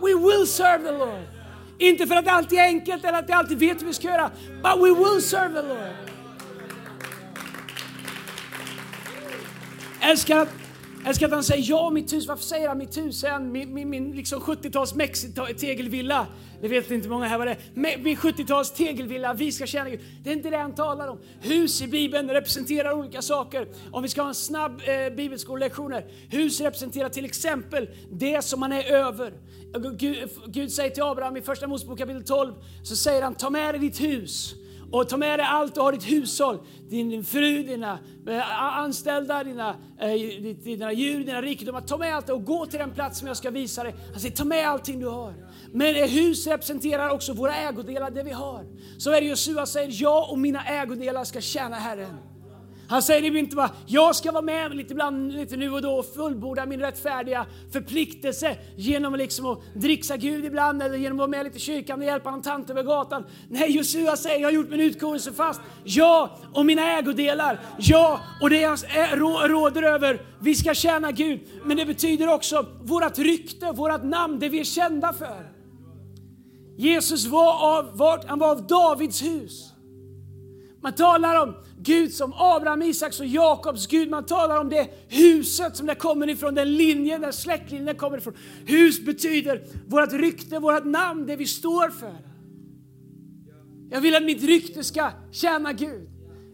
We 0.03 0.15
will 0.15 0.47
serve 0.47 0.85
the 0.85 0.93
Lord. 0.93 1.36
Inte 1.79 2.07
för 2.07 2.17
att 2.17 2.25
det 2.25 2.31
alltid 2.31 2.59
är 2.59 2.63
enkelt 2.63 3.05
eller 3.05 3.19
att 3.19 3.29
vi 3.29 3.33
alltid 3.33 3.59
vet 3.59 3.83
hur 3.83 3.87
vi 3.87 3.95
ska 3.95 4.09
göra. 4.09 4.31
But 4.63 4.77
we 4.77 4.95
will 4.95 5.23
serve 5.23 5.63
the 5.63 5.69
Lord. 5.69 6.07
Älskar, 10.01 10.49
älskar 11.07 11.27
att 11.27 11.33
han 11.33 11.45
säger 11.45 11.65
ja 11.71 11.91
mitt 11.91 12.13
hus. 12.13 12.27
Varför 12.27 12.45
säger 12.45 12.69
han 12.69 12.79
mitt 12.79 12.97
hus? 12.97 13.25
än? 13.25 13.53
min, 13.53 13.75
min, 13.75 13.91
min 13.91 14.13
liksom 14.13 14.41
70-tals 14.41 14.95
tegelvilla? 15.61 16.27
Det 16.61 16.69
vet 16.69 16.91
inte 16.91 17.09
många 17.09 17.27
här 17.27 17.39
vad 17.39 17.47
det 17.47 17.51
är. 17.51 17.99
Min 17.99 18.17
70-tals 18.17 18.71
tegelvilla, 18.71 19.35
vi 19.35 19.53
ska 19.53 19.67
tjäna 19.67 19.91
Gud. 19.91 20.01
Det 20.25 20.31
är 20.31 20.35
inte 20.35 20.51
det 20.51 20.57
han 20.57 20.75
talar 20.75 21.09
om. 21.09 21.19
Hus 21.41 21.83
i 21.83 21.87
Bibeln 21.87 22.31
representerar 22.31 22.93
olika 22.93 23.23
saker. 23.23 23.69
Om 23.93 24.03
vi 24.03 24.09
ska 24.09 24.23
ha 24.23 24.29
en 24.29 24.35
snabb 24.35 24.83
eh, 24.85 25.17
bibelskolelektioner. 25.17 26.05
Hus 26.31 26.61
representerar 26.61 27.09
till 27.09 27.25
exempel 27.25 27.89
det 28.13 28.45
som 28.45 28.61
man 28.61 28.73
är 28.73 28.93
över. 28.93 29.33
Gud, 29.97 30.31
Gud 30.47 30.73
säger 30.73 30.91
till 30.91 31.03
Abraham 31.03 31.37
i 31.37 31.43
första 31.43 31.67
Mosebok 31.67 31.99
kapitel 31.99 32.25
12, 32.25 32.55
så 32.83 32.97
säger 32.97 33.23
han 33.23 33.35
ta 33.35 33.51
med 33.51 33.75
dig 33.75 33.81
ditt 33.81 34.01
hus 34.01 34.55
och 34.93 35.09
ta 35.09 35.17
med 35.17 35.39
dig 35.39 35.47
allt 35.51 35.75
du 35.75 35.81
har, 35.81 35.93
ditt 35.93 36.11
hushåll, 36.11 36.59
din 36.89 37.25
fru, 37.25 37.63
dina 37.63 37.99
eh, 38.29 38.79
anställda, 38.79 39.45
dina, 39.45 39.77
eh, 40.01 40.13
dina 40.65 40.93
djur, 40.93 41.25
dina 41.25 41.43
rikedomar. 41.43 41.81
Ta 41.81 41.97
med 41.97 42.17
allt 42.17 42.31
och 42.31 42.45
gå 42.45 42.67
till 42.67 42.79
den 42.79 42.91
plats 42.91 43.19
som 43.19 43.29
jag 43.29 43.37
ska 43.37 43.51
visa 43.51 43.83
dig. 43.83 43.95
Han 44.13 44.21
säger 44.21 44.37
ta 44.37 44.45
med 44.45 44.69
allting 44.69 45.01
du 45.01 45.07
har. 45.07 45.35
Men 45.73 45.95
hus 45.95 46.47
representerar 46.47 47.11
också 47.11 47.33
våra 47.33 47.57
ägodelar, 47.57 48.11
det 48.11 48.23
vi 48.23 48.33
har. 48.33 48.67
Så 48.99 49.11
är 49.11 49.21
det 49.21 49.27
Josua 49.27 49.67
säger, 49.67 50.03
jag 50.03 50.31
och 50.31 50.39
mina 50.39 50.65
ägodelar 50.65 51.25
ska 51.25 51.41
tjäna 51.41 51.77
Herren. 51.77 52.36
Han 52.89 53.03
säger 53.03 53.37
inte 53.37 53.57
bara, 53.57 53.71
jag 53.87 54.17
ska 54.17 54.33
vara 54.33 54.43
med 54.43 54.77
lite, 54.77 54.93
ibland, 54.93 55.33
lite 55.33 55.57
nu 55.57 55.71
och 55.71 55.83
då 55.83 55.93
och 55.93 56.15
fullborda 56.15 56.67
min 56.67 56.81
rättfärdiga 56.81 57.47
förpliktelse 57.73 58.57
genom 58.77 59.15
liksom 59.15 59.47
att 59.47 59.75
dricksa 59.75 60.17
Gud 60.17 60.45
ibland 60.45 60.83
eller 60.83 60.97
genom 60.97 61.17
att 61.17 61.19
vara 61.19 61.29
med 61.29 61.45
lite 61.45 61.57
i 61.57 61.61
kyrkan 61.61 61.99
och 61.99 62.05
hjälpa 62.05 62.31
någon 62.31 62.43
tant 62.43 62.71
över 62.71 62.83
gatan. 62.83 63.25
Nej, 63.49 63.71
Josua 63.71 64.17
säger, 64.17 64.41
jag 64.41 64.47
har 64.47 64.53
gjort 64.53 64.71
min 64.71 64.81
utkårelse 64.81 65.33
fast. 65.33 65.61
Jag 65.85 66.31
och 66.53 66.67
mina 66.67 66.99
ägodelar, 66.99 67.61
jag 67.79 68.21
och 68.43 68.51
det 68.51 68.61
jag 68.61 68.79
råder 69.51 69.83
över, 69.83 70.27
vi 70.41 70.55
ska 70.55 70.75
tjäna 70.75 71.13
Gud. 71.13 71.41
Men 71.65 71.77
det 71.77 71.87
betyder 71.87 72.35
också 72.35 72.67
vårt 72.83 73.19
rykte, 73.19 73.73
vårt 73.73 74.05
namn, 74.05 74.39
det 74.39 74.49
vi 74.49 74.61
är 74.61 74.65
kända 74.65 75.13
för. 75.13 75.53
Jesus 76.77 77.27
var 77.27 77.79
av, 77.79 77.97
var, 77.97 78.25
han 78.27 78.39
var 78.39 78.51
av 78.51 78.67
Davids 78.67 79.23
hus. 79.23 79.76
Man 80.81 80.93
talar 80.95 81.43
om 81.43 81.55
Gud 81.79 82.13
som 82.13 82.33
Abraham, 82.37 82.83
Isaks 82.83 83.21
och 83.21 83.27
Jakobs 83.27 83.87
Gud. 83.87 84.11
Man 84.11 84.27
talar 84.27 84.61
om 84.61 84.69
det 84.69 84.89
huset 85.09 85.77
som 85.77 85.87
det 85.87 85.95
kommer 85.95 86.29
ifrån, 86.29 86.55
den 86.55 86.77
linjen, 86.77 87.21
den 87.21 87.33
släktlinjen 87.33 87.87
det 87.87 87.95
kommer 87.95 88.19
ifrån. 88.19 88.35
Hus 88.67 89.01
betyder 89.01 89.65
vårt 89.87 90.13
rykte, 90.13 90.59
vårt 90.59 90.85
namn, 90.85 91.27
det 91.27 91.37
vi 91.37 91.47
står 91.47 91.91
för. 91.91 92.17
Jag 93.91 94.01
vill 94.01 94.15
att 94.15 94.25
mitt 94.25 94.43
rykte 94.43 94.85
ska 94.85 95.11
tjäna 95.33 95.73
Gud. 95.73 96.09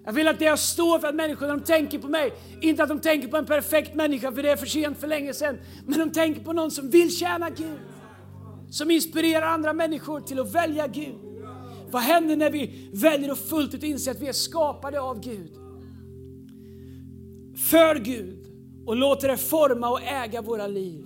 Jag 0.05 0.13
vill 0.13 0.29
att 0.29 0.39
det 0.39 0.45
jag 0.45 0.59
står 0.59 0.99
för, 0.99 1.09
att 1.09 1.15
människor 1.15 1.47
när 1.47 1.57
de 1.57 1.65
tänker 1.65 1.99
på 1.99 2.09
mig, 2.09 2.33
inte 2.61 2.83
att 2.83 2.89
de 2.89 3.01
tänker 3.01 3.29
på 3.29 3.37
en 3.37 3.47
perfekt 3.47 3.95
människa 3.95 4.33
för 4.33 4.43
det 4.43 4.51
är 4.51 4.57
för 4.57 4.67
sent 4.67 4.99
för 5.01 5.07
länge 5.07 5.35
sedan, 5.35 5.59
men 5.87 5.99
de 5.99 6.11
tänker 6.11 6.41
på 6.41 6.53
någon 6.53 6.71
som 6.71 6.91
vill 6.91 7.17
tjäna 7.17 7.51
Gud. 7.51 7.79
som 8.71 8.91
inspirerar 8.91 9.47
andra 9.47 9.73
människor 9.73 10.21
till 10.21 10.41
att 10.41 10.55
välja 10.55 10.87
Gud. 10.87 11.32
Vad 11.93 12.03
händer 12.03 12.37
när 12.37 12.51
vi 12.51 12.89
väljer 12.93 13.33
att 13.33 13.39
fullt 13.39 13.75
ut 13.75 13.83
inse 13.83 14.11
att 14.11 14.21
vi 14.21 14.29
är 14.29 14.33
skapade 14.33 15.01
av 15.01 15.21
Gud? 15.21 15.53
För 17.57 17.99
Gud 17.99 18.47
och 18.87 18.97
låter 18.97 19.29
det 19.29 19.37
forma 19.37 19.89
och 19.91 20.03
äga 20.03 20.43
våra 20.43 20.67
liv. 20.67 21.05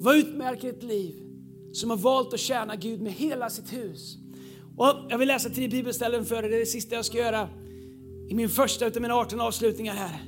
Vad 0.00 0.16
utmärker 0.16 0.68
ett 0.68 0.82
liv 0.82 1.14
som 1.72 1.90
har 1.90 1.96
valt 1.96 2.34
att 2.34 2.40
tjäna 2.40 2.76
Gud 2.76 3.00
med 3.00 3.12
hela 3.12 3.50
sitt 3.50 3.72
hus? 3.72 4.16
Och 4.76 4.94
jag 5.08 5.18
vill 5.18 5.28
läsa 5.28 5.50
tre 5.50 5.68
bibelställen 5.68 6.24
för 6.24 6.42
er, 6.44 6.48
det 6.48 6.56
är 6.56 6.60
det 6.60 6.66
sista 6.66 6.94
jag 6.94 7.04
ska 7.04 7.18
göra 7.18 7.48
i 8.28 8.34
min 8.34 8.48
första 8.48 8.86
av 8.86 9.00
mina 9.00 9.14
18 9.14 9.40
avslutningar 9.40 9.94
här. 9.94 10.20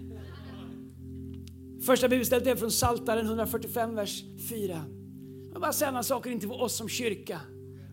Första 1.86 2.08
bibelstället 2.08 2.46
är 2.46 2.56
från 2.56 2.70
Saltaren 2.70 3.26
145, 3.26 3.94
vers 3.94 4.24
4. 4.50 4.84
Jag 5.46 5.52
vill 5.52 5.60
bara 5.60 5.72
säga 5.72 5.90
några 5.90 6.02
saker 6.02 6.30
in 6.30 6.40
till 6.40 6.50
oss 6.50 6.76
som 6.76 6.88
kyrka 6.88 7.40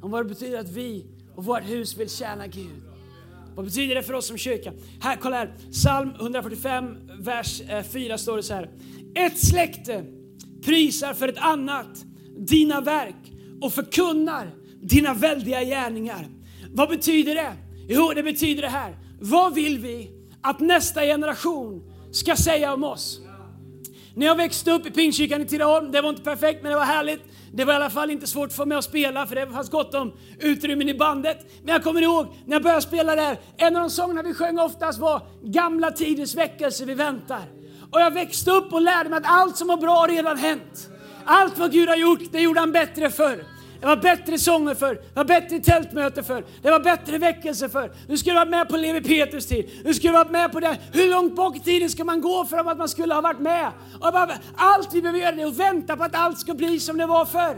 om 0.04 0.12
vad 0.12 0.26
det 0.26 0.30
betyder 0.30 0.60
att 0.60 0.70
vi 0.70 1.06
och 1.36 1.46
vårt 1.46 1.64
hus 1.64 1.98
vill 1.98 2.10
tjäna 2.10 2.48
Gud. 2.48 2.84
Vad 3.56 3.66
betyder 3.66 3.96
det 3.96 4.04
för 4.04 4.14
oss 4.14 4.28
som 4.28 4.38
kyrka? 4.38 4.74
Här, 5.02 5.16
kolla 5.16 5.36
här. 5.36 5.54
Psalm 5.72 6.12
145, 6.20 6.98
vers 7.20 7.62
eh, 7.62 7.84
4 7.84 8.18
står 8.18 8.38
det 8.38 8.44
så 8.44 8.54
här. 8.54 8.70
Ett 9.16 9.40
släkte 9.40 10.06
prisar 10.66 11.14
för 11.14 11.28
ett 11.28 11.38
annat 11.38 12.06
dina 12.38 12.82
verk 12.82 13.16
och 13.62 13.74
förkunnar 13.74 14.52
dina 14.82 15.14
väldiga 15.14 15.64
gärningar. 15.64 16.28
Vad 16.72 16.90
betyder 16.90 17.36
det? 17.36 17.54
Jo, 17.88 18.12
det 18.16 18.24
betyder 18.24 18.62
det 18.62 18.70
här. 18.70 18.98
Vad 19.20 19.54
vill 19.54 19.80
vi 19.80 20.12
att 20.42 20.60
nästa 20.60 21.02
generation 21.02 21.84
ska 22.12 22.36
säga 22.36 22.74
om 22.74 22.84
oss? 22.84 23.22
När 24.16 24.26
jag 24.26 24.36
växte 24.36 24.72
upp 24.72 24.86
i 24.86 24.92
Pingstkyrkan 24.92 25.42
i 25.42 25.46
Tidaholm, 25.46 25.92
det 25.92 26.02
var 26.02 26.10
inte 26.10 26.22
perfekt 26.22 26.64
men 26.64 26.72
det 26.72 26.78
var 26.78 26.86
härligt. 26.86 27.22
Det 27.56 27.66
var 27.66 27.74
i 27.74 27.76
alla 27.76 27.90
fall 27.90 28.12
inte 28.12 28.28
svårt 28.28 28.52
för 28.52 28.66
mig 28.66 28.78
att 28.78 28.84
spela 28.86 29.28
för 29.28 29.36
det 29.36 29.48
fanns 29.48 29.70
gott 29.70 29.94
om 29.94 30.14
utrymmen 30.40 30.90
i 30.90 30.94
bandet. 30.94 31.38
Men 31.64 31.74
jag 31.74 31.84
kommer 31.84 32.02
ihåg 32.02 32.28
när 32.46 32.56
jag 32.56 32.64
började 32.64 32.82
spela 32.82 33.16
där, 33.16 33.38
en 33.58 33.76
av 33.76 33.82
de 33.82 33.90
sångerna 33.90 34.22
vi 34.22 34.34
sjöng 34.34 34.60
oftast 34.60 35.00
var 35.00 35.22
Gamla 35.44 35.92
tiders 35.92 36.36
väckelse 36.36 36.86
vi 36.86 36.94
väntar. 36.94 37.42
Och 37.92 38.02
jag 38.02 38.12
växte 38.12 38.52
upp 38.52 38.74
och 38.74 38.82
lärde 38.82 39.10
mig 39.10 39.18
att 39.18 39.26
allt 39.28 39.58
som 39.58 39.68
var 39.68 39.78
bra 39.78 40.06
redan 40.10 40.38
hänt. 40.38 40.90
Allt 41.26 41.58
vad 41.58 41.72
Gud 41.72 41.90
har 41.90 41.96
gjort, 41.96 42.20
det 42.32 42.42
gjorde 42.42 42.60
han 42.60 42.72
bättre 42.72 43.10
förr. 43.10 43.44
Det 43.84 43.88
var 43.88 43.96
bättre 43.96 44.40
sånger 44.40 44.76
för, 44.76 44.94
det 44.94 45.02
var 45.14 45.26
bättre 45.26 45.60
tältmöte 45.60 46.24
för, 46.24 46.44
det 46.62 46.72
var 46.72 46.80
bättre 46.80 47.18
väckelse 47.18 47.70
för. 47.70 47.92
Nu 48.08 48.18
skulle 48.18 48.34
du 48.34 48.40
varit 48.40 48.50
med 48.50 48.70
på 48.70 48.78
Levi 48.78 49.02
Petrus 49.02 49.46
tid, 49.46 49.82
nu 49.84 49.94
skulle 49.94 50.10
du 50.10 50.18
varit 50.18 50.32
med 50.32 50.52
på 50.52 50.60
det. 50.60 50.78
Hur 50.92 51.10
långt 51.10 51.36
bak 51.36 51.58
i 51.58 51.60
tiden 51.60 51.90
ska 51.90 52.04
man 52.04 52.22
gå 52.22 52.46
för 52.46 52.58
att 52.58 52.78
man 52.78 52.90
skulle 52.90 53.14
ha 53.14 53.22
varit 53.22 53.40
med? 53.40 53.72
Bara, 54.00 54.32
allt 54.56 54.94
vi 54.94 55.02
behöver 55.02 55.20
göra 55.20 55.36
är 55.36 55.46
att 55.46 55.58
vänta 55.58 55.98
på 55.98 56.04
att 56.04 56.16
allt 56.16 56.40
ska 56.40 56.54
bli 56.54 56.80
som 56.80 56.98
det 56.98 57.06
var 57.06 57.26
förr. 57.26 57.58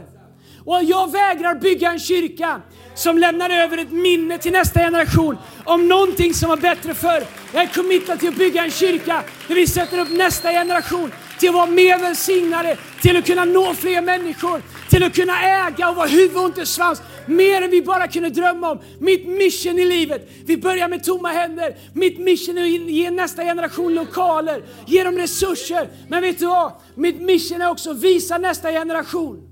Och 0.64 0.84
jag 0.84 1.12
vägrar 1.12 1.54
bygga 1.54 1.90
en 1.90 1.98
kyrka 1.98 2.60
som 2.94 3.18
lämnar 3.18 3.50
över 3.50 3.78
ett 3.78 3.92
minne 3.92 4.38
till 4.38 4.52
nästa 4.52 4.80
generation 4.80 5.38
om 5.64 5.88
någonting 5.88 6.34
som 6.34 6.48
var 6.48 6.56
bättre 6.56 6.94
förr. 6.94 7.24
Jag 7.52 7.62
är 7.62 7.66
committad 7.66 8.20
till 8.20 8.28
att 8.28 8.36
bygga 8.36 8.64
en 8.64 8.70
kyrka 8.70 9.22
där 9.48 9.54
vi 9.54 9.66
sätter 9.66 9.98
upp 9.98 10.10
nästa 10.10 10.50
generation 10.50 11.12
till 11.38 11.48
att 11.48 11.54
vara 11.54 11.66
mer 11.66 11.98
välsignade, 11.98 12.76
till 13.02 13.16
att 13.16 13.26
kunna 13.26 13.44
nå 13.44 13.74
fler 13.74 14.02
människor, 14.02 14.62
till 14.90 15.02
att 15.02 15.14
kunna 15.14 15.42
äga 15.42 15.90
och 15.90 15.96
vara 15.96 16.06
huvud 16.06 16.36
och 16.36 16.46
inte 16.46 16.66
svans. 16.66 17.02
Mer 17.26 17.62
än 17.62 17.70
vi 17.70 17.82
bara 17.82 18.08
kunde 18.08 18.30
drömma 18.30 18.70
om. 18.70 18.78
Mitt 19.00 19.28
mission 19.28 19.78
i 19.78 19.84
livet, 19.84 20.28
vi 20.44 20.56
börjar 20.56 20.88
med 20.88 21.04
tomma 21.04 21.28
händer. 21.28 21.76
Mitt 21.92 22.18
mission 22.18 22.58
är 22.58 22.62
att 22.62 22.90
ge 22.90 23.10
nästa 23.10 23.42
generation 23.44 23.94
lokaler, 23.94 24.62
ge 24.86 25.04
dem 25.04 25.16
resurser. 25.18 25.88
Men 26.08 26.22
vet 26.22 26.38
du 26.38 26.46
vad? 26.46 26.72
Mitt 26.94 27.20
mission 27.20 27.60
är 27.60 27.70
också 27.70 27.90
att 27.90 28.00
visa 28.00 28.38
nästa 28.38 28.70
generation 28.70 29.46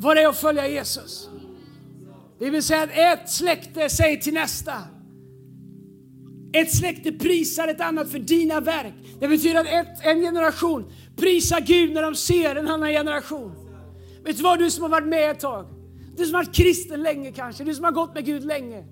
vad 0.00 0.16
det 0.16 0.22
är 0.22 0.28
att 0.28 0.38
följa 0.38 0.68
Jesus. 0.68 1.28
Det 2.38 2.50
vill 2.50 2.62
säga 2.62 2.82
att 2.82 2.90
ett 3.22 3.30
släkte 3.30 3.90
säger 3.90 4.16
till 4.16 4.34
nästa. 4.34 4.72
Ett 6.58 6.74
släkte 6.76 7.12
prisar 7.12 7.68
ett 7.68 7.80
annat 7.80 8.10
för 8.10 8.18
dina 8.18 8.60
verk. 8.60 8.94
Det 9.20 9.28
betyder 9.28 9.60
att 9.60 9.66
ett, 9.66 10.06
en 10.06 10.20
generation 10.20 10.92
prisar 11.16 11.60
Gud 11.60 11.92
när 11.92 12.02
de 12.02 12.14
ser 12.14 12.56
en 12.56 12.68
annan 12.68 12.88
generation. 12.88 13.52
Vet 14.24 14.36
du 14.36 14.42
vad, 14.42 14.58
du 14.58 14.70
som 14.70 14.82
har 14.82 14.90
varit 14.90 15.08
med 15.08 15.30
ett 15.30 15.40
tag. 15.40 15.66
Du 16.16 16.24
som 16.24 16.34
har 16.34 16.44
varit 16.44 16.54
kristen 16.54 17.02
länge 17.02 17.32
kanske, 17.32 17.64
du 17.64 17.74
som 17.74 17.84
har 17.84 17.92
gått 17.92 18.14
med 18.14 18.24
Gud 18.24 18.44
länge. 18.44 18.84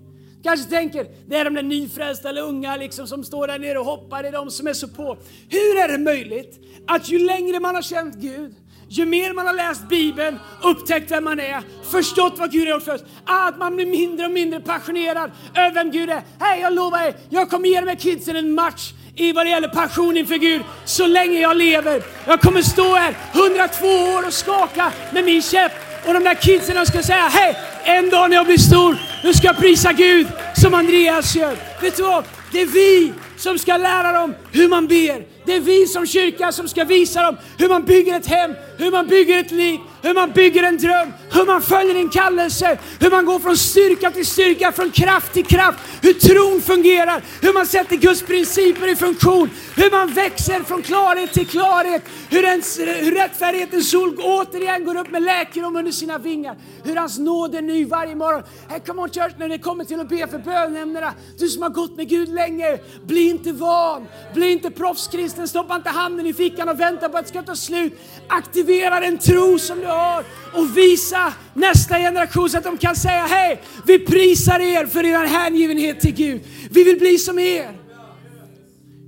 Kanske 0.43 0.69
tänker, 0.69 1.07
det 1.27 1.35
är 1.35 1.45
de 1.45 1.53
där 1.53 1.63
nyfrälsta 1.63 2.29
eller 2.29 2.41
unga 2.41 2.75
liksom 2.75 3.07
som 3.07 3.23
står 3.23 3.47
där 3.47 3.59
nere 3.59 3.79
och 3.79 3.85
hoppar, 3.85 4.23
det 4.23 4.29
är 4.29 4.33
de 4.33 4.51
som 4.51 4.67
är 4.67 4.73
så 4.73 4.87
på. 4.87 5.17
Hur 5.49 5.77
är 5.77 5.87
det 5.87 5.97
möjligt 5.97 6.59
att 6.87 7.09
ju 7.09 7.19
längre 7.19 7.59
man 7.59 7.75
har 7.75 7.81
känt 7.81 8.15
Gud, 8.15 8.55
ju 8.89 9.05
mer 9.05 9.33
man 9.33 9.47
har 9.47 9.53
läst 9.53 9.89
Bibeln, 9.89 10.39
upptäckt 10.63 11.11
vem 11.11 11.23
man 11.23 11.39
är, 11.39 11.61
förstått 11.91 12.33
vad 12.37 12.51
Gud 12.51 12.67
har 12.67 12.73
gjort 12.73 12.83
för 12.83 12.95
oss, 12.95 13.03
att 13.25 13.57
man 13.57 13.75
blir 13.75 13.85
mindre 13.85 14.25
och 14.25 14.31
mindre 14.31 14.59
passionerad 14.59 15.31
över 15.55 15.71
vem 15.71 15.91
Gud 15.91 16.09
är. 16.09 16.21
Hej, 16.39 16.61
jag 16.61 16.73
lovar 16.73 17.07
er, 17.07 17.15
jag 17.29 17.49
kommer 17.49 17.69
ge 17.69 17.79
de 17.81 17.87
här 17.87 17.95
kidsen 17.95 18.35
en 18.35 18.53
match 18.53 18.93
i 19.15 19.31
vad 19.31 19.45
det 19.45 19.49
gäller 19.49 19.67
passion 19.67 20.17
inför 20.17 20.35
Gud 20.35 20.61
så 20.85 21.07
länge 21.07 21.39
jag 21.39 21.57
lever. 21.57 22.03
Jag 22.25 22.41
kommer 22.41 22.61
stå 22.61 22.95
här 22.95 23.15
102 23.33 23.87
år 23.87 24.27
och 24.27 24.33
skaka 24.33 24.91
med 25.13 25.25
min 25.25 25.41
käpp 25.41 25.71
och 26.07 26.13
de 26.13 26.23
där 26.23 26.35
kidsen 26.35 26.85
ska 26.85 27.03
säga 27.03 27.27
hej, 27.27 27.57
en 27.83 28.09
dag 28.09 28.29
när 28.29 28.37
jag 28.37 28.45
blir 28.45 28.57
stor, 28.57 28.97
då 29.23 29.33
ska 29.33 29.47
jag 29.47 29.57
prisa 29.57 29.93
Gud 29.93 30.27
som 30.55 30.73
Andreas 30.73 31.35
gör. 31.35 31.57
Vet 31.81 31.97
du 31.97 32.03
vad? 32.03 32.23
Det 32.51 32.61
är 32.61 32.65
vi 32.65 33.13
som 33.37 33.59
ska 33.59 33.77
lära 33.77 34.11
dem 34.11 34.35
hur 34.51 34.69
man 34.69 34.87
ber. 34.87 35.36
Det 35.47 35.55
är 35.55 35.59
vi 35.59 35.87
som 35.87 36.05
kyrka 36.05 36.51
som 36.51 36.67
ska 36.67 36.83
visa 36.83 37.21
dem 37.21 37.37
hur 37.57 37.69
man 37.69 37.85
bygger 37.85 38.17
ett 38.17 38.27
hem, 38.27 38.55
hur 38.77 38.91
man 38.91 39.07
bygger 39.07 39.39
ett 39.39 39.51
liv, 39.51 39.79
hur 40.01 40.13
man 40.13 40.31
bygger 40.31 40.63
en 40.63 40.77
dröm, 40.77 41.13
hur 41.31 41.45
man 41.45 41.61
följer 41.61 41.95
en 41.95 42.09
kallelse, 42.09 42.77
hur 42.99 43.09
man 43.09 43.25
går 43.25 43.39
från 43.39 43.57
styrka 43.57 44.11
till 44.11 44.25
styrka, 44.25 44.71
från 44.71 44.91
kraft 44.91 45.33
till 45.33 45.45
kraft, 45.45 45.79
hur 46.01 46.13
tron 46.13 46.61
fungerar, 46.61 47.23
hur 47.41 47.53
man 47.53 47.65
sätter 47.65 47.95
Guds 47.95 48.21
principer 48.21 48.87
i 48.87 48.95
funktion, 48.95 49.49
hur 49.75 49.91
man 49.91 50.13
växer 50.13 50.63
från 50.63 50.81
klarhet 50.81 51.33
till 51.33 51.47
klarhet, 51.47 52.03
hur, 52.29 52.43
ens, 52.43 52.79
hur 52.79 53.11
rättfärdighetens 53.11 53.91
sol 53.91 54.17
återigen 54.19 54.85
går 54.85 54.97
upp 54.97 55.11
med 55.11 55.23
läkedom 55.23 55.75
under 55.75 55.91
sina 55.91 56.17
vingar, 56.17 56.55
hur 56.83 56.95
hans 56.95 57.19
nåd 57.19 57.55
är 57.55 57.61
ny 57.61 57.85
varje 57.85 58.15
morgon. 58.15 58.43
Hey, 58.69 58.79
come 58.79 59.01
on 59.01 59.09
church, 59.09 59.33
när 59.39 59.49
det 59.49 59.57
kommer 59.57 59.83
till 59.83 59.99
att 59.99 60.09
be 60.09 60.27
för 60.27 60.39
bönämnena, 60.39 61.13
du 61.37 61.49
som 61.49 61.61
har 61.61 61.69
gått 61.69 61.97
med 61.97 62.09
Gud 62.09 62.29
länge, 62.29 62.77
bli 63.05 63.29
inte 63.29 63.51
van, 63.51 64.07
bli 64.33 64.51
inte 64.51 64.71
proffskristen, 64.71 65.47
stoppa 65.47 65.75
inte 65.75 65.89
handen 65.89 66.25
i 66.25 66.33
fickan 66.33 66.69
och 66.69 66.79
vänta 66.79 67.09
på 67.09 67.17
att 67.17 67.25
det 67.25 67.29
ska 67.29 67.41
ta 67.41 67.55
slut. 67.55 67.99
Aktivera 68.27 68.99
den 68.99 69.17
tro 69.17 69.59
som 69.59 69.79
du 69.79 69.86
har 69.87 70.23
och 70.53 70.77
visa 70.77 71.33
nästa 71.53 71.97
generation 71.97 72.49
så 72.49 72.57
att 72.57 72.63
de 72.63 72.77
kan 72.77 72.95
säga 72.95 73.25
hej, 73.25 73.61
vi 73.85 73.99
prisar 73.99 74.59
er 74.59 74.85
för 74.85 75.05
er 75.05 75.25
hängivenhet 75.25 75.99
till 75.99 76.13
Gud. 76.13 76.41
Vi 76.71 76.83
vill 76.83 76.99
bli 76.99 77.17
som 77.17 77.39
er. 77.39 77.77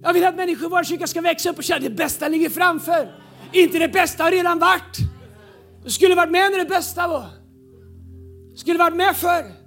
Jag 0.03 0.13
vill 0.13 0.25
att 0.25 0.35
människor 0.35 0.65
i 0.65 0.69
vår 0.69 0.83
kyrka 0.83 1.07
ska 1.07 1.21
växa 1.21 1.49
upp 1.49 1.57
och 1.57 1.63
känna 1.63 1.77
att 1.77 1.83
det 1.83 1.89
bästa 1.89 2.27
ligger 2.27 2.49
framför. 2.49 3.11
Inte 3.51 3.79
det 3.79 3.87
bästa 3.87 4.23
har 4.23 4.31
redan 4.31 4.59
varit. 4.59 4.97
Du 5.83 5.91
skulle 5.91 6.15
varit 6.15 6.31
med 6.31 6.51
när 6.51 6.57
det 6.57 6.69
bästa 6.69 7.07
var. 7.07 7.27
Du 8.51 8.57
skulle 8.57 8.79
varit 8.79 8.95
med 8.95 9.17
förr. 9.17 9.59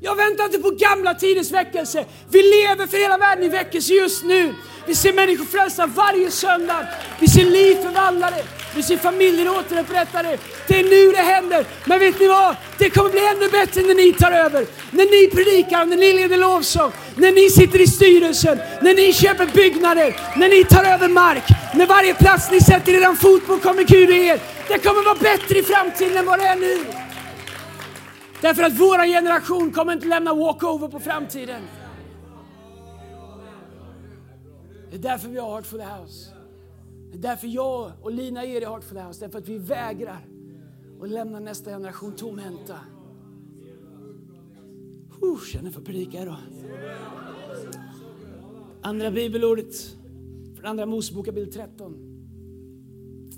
Jag 0.00 0.16
väntar 0.16 0.44
inte 0.44 0.58
på 0.58 0.70
gamla 0.70 1.14
tiders 1.14 1.50
väckelse. 1.50 2.04
Vi 2.30 2.38
lever 2.38 2.86
för 2.86 2.98
hela 2.98 3.18
världen 3.18 3.44
i 3.44 3.48
väckelse 3.48 3.92
just 3.92 4.24
nu. 4.24 4.54
Vi 4.86 4.94
ser 4.94 5.12
människor 5.12 5.44
frälsta 5.44 5.86
varje 5.86 6.30
söndag. 6.30 6.88
Vi 7.20 7.28
ser 7.28 7.44
liv 7.44 7.74
förvandlade. 7.74 8.44
Vi 8.74 8.82
ser 8.82 8.96
familjer 8.96 9.48
återupprättade. 9.58 10.38
Det 10.68 10.80
är 10.80 10.84
nu 10.84 11.12
det 11.12 11.22
händer. 11.22 11.66
Men 11.84 11.98
vet 11.98 12.20
ni 12.20 12.28
vad? 12.28 12.56
Det 12.78 12.90
kommer 12.90 13.10
bli 13.10 13.26
ännu 13.26 13.48
bättre 13.48 13.82
när 13.82 13.94
ni 13.94 14.12
tar 14.12 14.32
över. 14.32 14.66
När 14.90 15.04
ni 15.04 15.30
predikar, 15.30 15.84
när 15.84 15.96
ni 15.96 16.12
leder 16.12 16.36
lovsång, 16.36 16.92
när 17.16 17.32
ni 17.32 17.50
sitter 17.50 17.80
i 17.80 17.86
styrelsen, 17.86 18.58
när 18.82 18.94
ni 18.94 19.12
köper 19.12 19.46
byggnader, 19.46 20.16
när 20.36 20.48
ni 20.48 20.64
tar 20.64 20.84
över 20.84 21.08
mark. 21.08 21.44
När 21.74 21.86
varje 21.86 22.14
plats 22.14 22.50
ni 22.50 22.60
sätter 22.60 22.92
er 22.94 23.14
fot 23.14 23.46
på 23.46 23.58
kommer 23.58 23.82
Gud 23.82 24.10
i 24.10 24.26
er. 24.26 24.40
Det 24.68 24.78
kommer 24.78 25.04
vara 25.04 25.14
bättre 25.14 25.58
i 25.58 25.62
framtiden 25.62 26.16
än 26.16 26.26
vad 26.26 26.38
det 26.38 26.46
är 26.46 26.56
nu. 26.56 26.84
Därför 28.40 28.62
att 28.62 28.72
vår 28.72 29.06
generation 29.06 29.72
kommer 29.72 29.92
inte 29.92 30.06
lämna 30.06 30.34
walkover 30.34 30.88
på 30.88 31.00
framtiden. 31.00 31.62
Det 34.90 34.96
är 34.96 35.00
därför 35.00 35.28
vi 35.28 35.38
har 35.38 35.50
Heart 35.50 35.66
for 35.66 35.78
the 35.78 35.84
House. 35.84 36.31
Det 37.12 37.18
är 37.18 37.22
därför 37.22 37.46
jag 37.46 37.92
och 38.02 38.12
Lina 38.12 38.44
är 38.44 38.62
i 38.62 38.64
Heart 38.64 38.84
for 38.84 38.94
the 38.94 39.00
House. 39.00 39.20
Därför 39.20 39.38
att 39.38 39.48
vi 39.48 39.58
vägrar 39.58 40.28
att 41.02 41.08
lämna 41.08 41.40
nästa 41.40 41.70
generation 41.70 42.12
tomhänta. 42.12 42.76
Uh, 45.22 45.40
känner 45.52 45.70
för 45.70 45.80
att 45.80 45.86
predika 45.86 46.22
idag. 46.22 46.36
Andra 48.82 49.10
bibelordet 49.10 49.96
från 50.56 50.66
Andra 50.66 50.86
Mosebok 50.86 51.26
kapitel 51.26 51.52
13. 51.52 51.96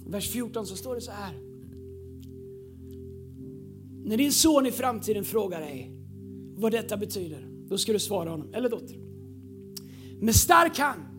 Vers 0.07 0.31
14 0.31 0.67
så 0.67 0.77
står 0.77 0.95
det 0.95 1.01
så 1.01 1.11
här. 1.11 1.35
När 4.05 4.17
din 4.17 4.33
son 4.33 4.67
i 4.67 4.73
framtiden 4.73 5.25
frågar 5.25 5.61
dig 5.61 5.91
vad 6.57 6.73
detta 6.73 6.97
betyder, 6.97 7.49
då 7.69 7.79
ska 7.79 7.93
du 7.93 7.99
svara 7.99 8.31
honom, 8.31 8.55
eller 8.55 8.69
dotter. 8.69 8.97
Med 10.21 10.37
stark 10.37 10.79
hand 10.79 11.14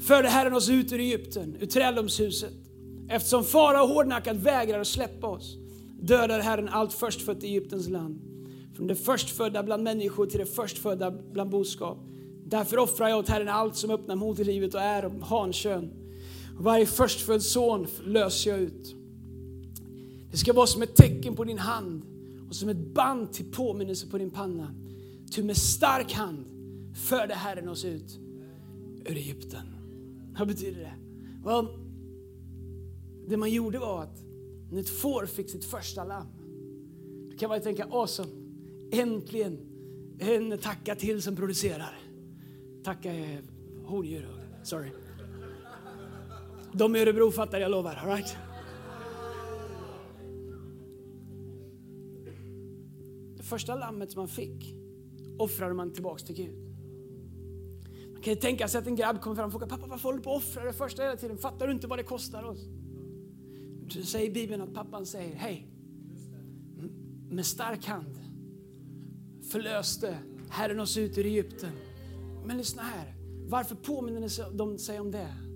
förde 0.00 0.28
Herren 0.28 0.54
oss 0.54 0.68
ut 0.68 0.92
ur 0.92 1.00
Egypten, 1.00 1.56
ur 1.60 1.66
träldomshuset, 1.66 2.52
Eftersom 3.08 3.44
farao 3.44 3.86
hårdnackat 3.86 4.36
vägrar 4.36 4.80
att 4.80 4.86
släppa 4.86 5.26
oss 5.26 5.56
dödar 6.00 6.40
Herren 6.40 6.68
allt 6.68 6.92
förstfött 6.92 7.44
i 7.44 7.46
Egyptens 7.46 7.88
land. 7.88 8.20
Från 8.76 8.86
det 8.86 8.94
förstfödda 8.94 9.62
bland 9.62 9.82
människor 9.82 10.26
till 10.26 10.38
det 10.38 10.46
förstfödda 10.46 11.10
bland 11.10 11.50
boskap. 11.50 11.98
Därför 12.44 12.78
offrar 12.78 13.08
jag 13.08 13.18
åt 13.18 13.28
Herren 13.28 13.48
allt 13.48 13.76
som 13.76 13.90
öppnar 13.90 14.16
moderlivet 14.16 14.74
och 14.74 14.80
är 14.80 15.22
hankön. 15.22 15.90
Och 16.58 16.64
varje 16.64 16.86
förstfödd 16.86 17.42
son 17.42 17.86
löser 18.04 18.50
jag 18.50 18.60
ut. 18.60 18.94
Det 20.30 20.36
ska 20.36 20.52
vara 20.52 20.66
som 20.66 20.82
ett 20.82 20.96
tecken 20.96 21.36
på 21.36 21.44
din 21.44 21.58
hand 21.58 22.02
och 22.48 22.54
som 22.54 22.68
ett 22.68 22.94
band 22.94 23.32
till 23.32 23.52
påminnelse 23.52 24.06
på 24.06 24.18
din 24.18 24.30
panna. 24.30 24.74
Ty 25.32 25.42
med 25.42 25.56
stark 25.56 26.12
hand 26.12 26.46
förde 27.08 27.34
Herren 27.34 27.68
oss 27.68 27.84
ut 27.84 28.18
ur 29.04 29.16
Egypten. 29.16 29.77
Vad 30.38 30.48
betyder 30.48 30.80
det? 30.80 30.94
Well, 31.44 31.66
det 33.28 33.36
man 33.36 33.50
gjorde 33.50 33.78
var 33.78 34.02
att 34.02 34.22
när 34.70 34.80
ett 34.80 34.88
får 34.88 35.26
fick 35.26 35.50
sitt 35.50 35.64
första 35.64 36.04
lamm, 36.04 36.26
då 37.30 37.36
kan 37.36 37.48
man 37.48 37.58
ju 37.58 37.64
tänka 37.64 37.84
awesome, 37.90 38.30
äntligen 38.92 39.58
en 40.18 40.58
tacka 40.58 40.94
till 40.94 41.22
som 41.22 41.36
producerar. 41.36 41.98
Tacka 42.84 43.12
är 43.12 43.42
hondjur, 43.84 44.28
sorry. 44.62 44.90
De 46.72 46.96
i 46.96 47.00
Örebro 47.00 47.30
fattar 47.30 47.60
jag 47.60 47.70
lovar, 47.70 47.94
all 47.94 48.08
right? 48.08 48.36
Det 53.36 53.42
första 53.42 53.74
lammet 53.74 54.10
som 54.12 54.20
man 54.20 54.28
fick 54.28 54.74
offrade 55.38 55.74
man 55.74 55.92
tillbaks 55.92 56.24
till 56.24 56.34
Gud. 56.34 56.67
Man 58.18 58.24
kan 58.24 58.34
ju 58.34 58.40
tänka 58.40 58.68
sig 58.68 58.78
att 58.78 58.86
en 58.86 58.96
grabb 58.96 59.20
kommer 59.20 59.36
fram 59.36 59.46
och 59.46 59.52
frågar 59.52 59.66
pappa 59.66 59.86
varför 59.86 60.02
håller 60.02 60.18
du 60.18 60.24
på 60.24 60.30
att 60.30 60.36
offra 60.36 60.64
det 60.64 60.72
första 60.72 61.02
hela 61.02 61.16
tiden? 61.16 61.38
Fattar 61.38 61.66
du 61.66 61.72
inte 61.72 61.86
vad 61.86 61.98
det 61.98 62.02
kostar 62.02 62.42
oss? 62.42 62.68
Så 63.88 64.02
säger 64.02 64.30
Bibeln 64.30 64.62
att 64.62 64.74
pappan 64.74 65.06
säger 65.06 65.34
hej, 65.34 65.68
med 67.30 67.46
stark 67.46 67.86
hand 67.86 68.18
förlöste 69.50 70.18
Herren 70.50 70.80
oss 70.80 70.96
ut 70.96 71.18
ur 71.18 71.26
Egypten. 71.26 71.72
Men 72.44 72.58
lyssna 72.58 72.82
här, 72.82 73.14
varför 73.48 73.74
påminner 73.74 74.56
de 74.56 74.78
sig 74.78 75.00
om 75.00 75.10
det? 75.10 75.47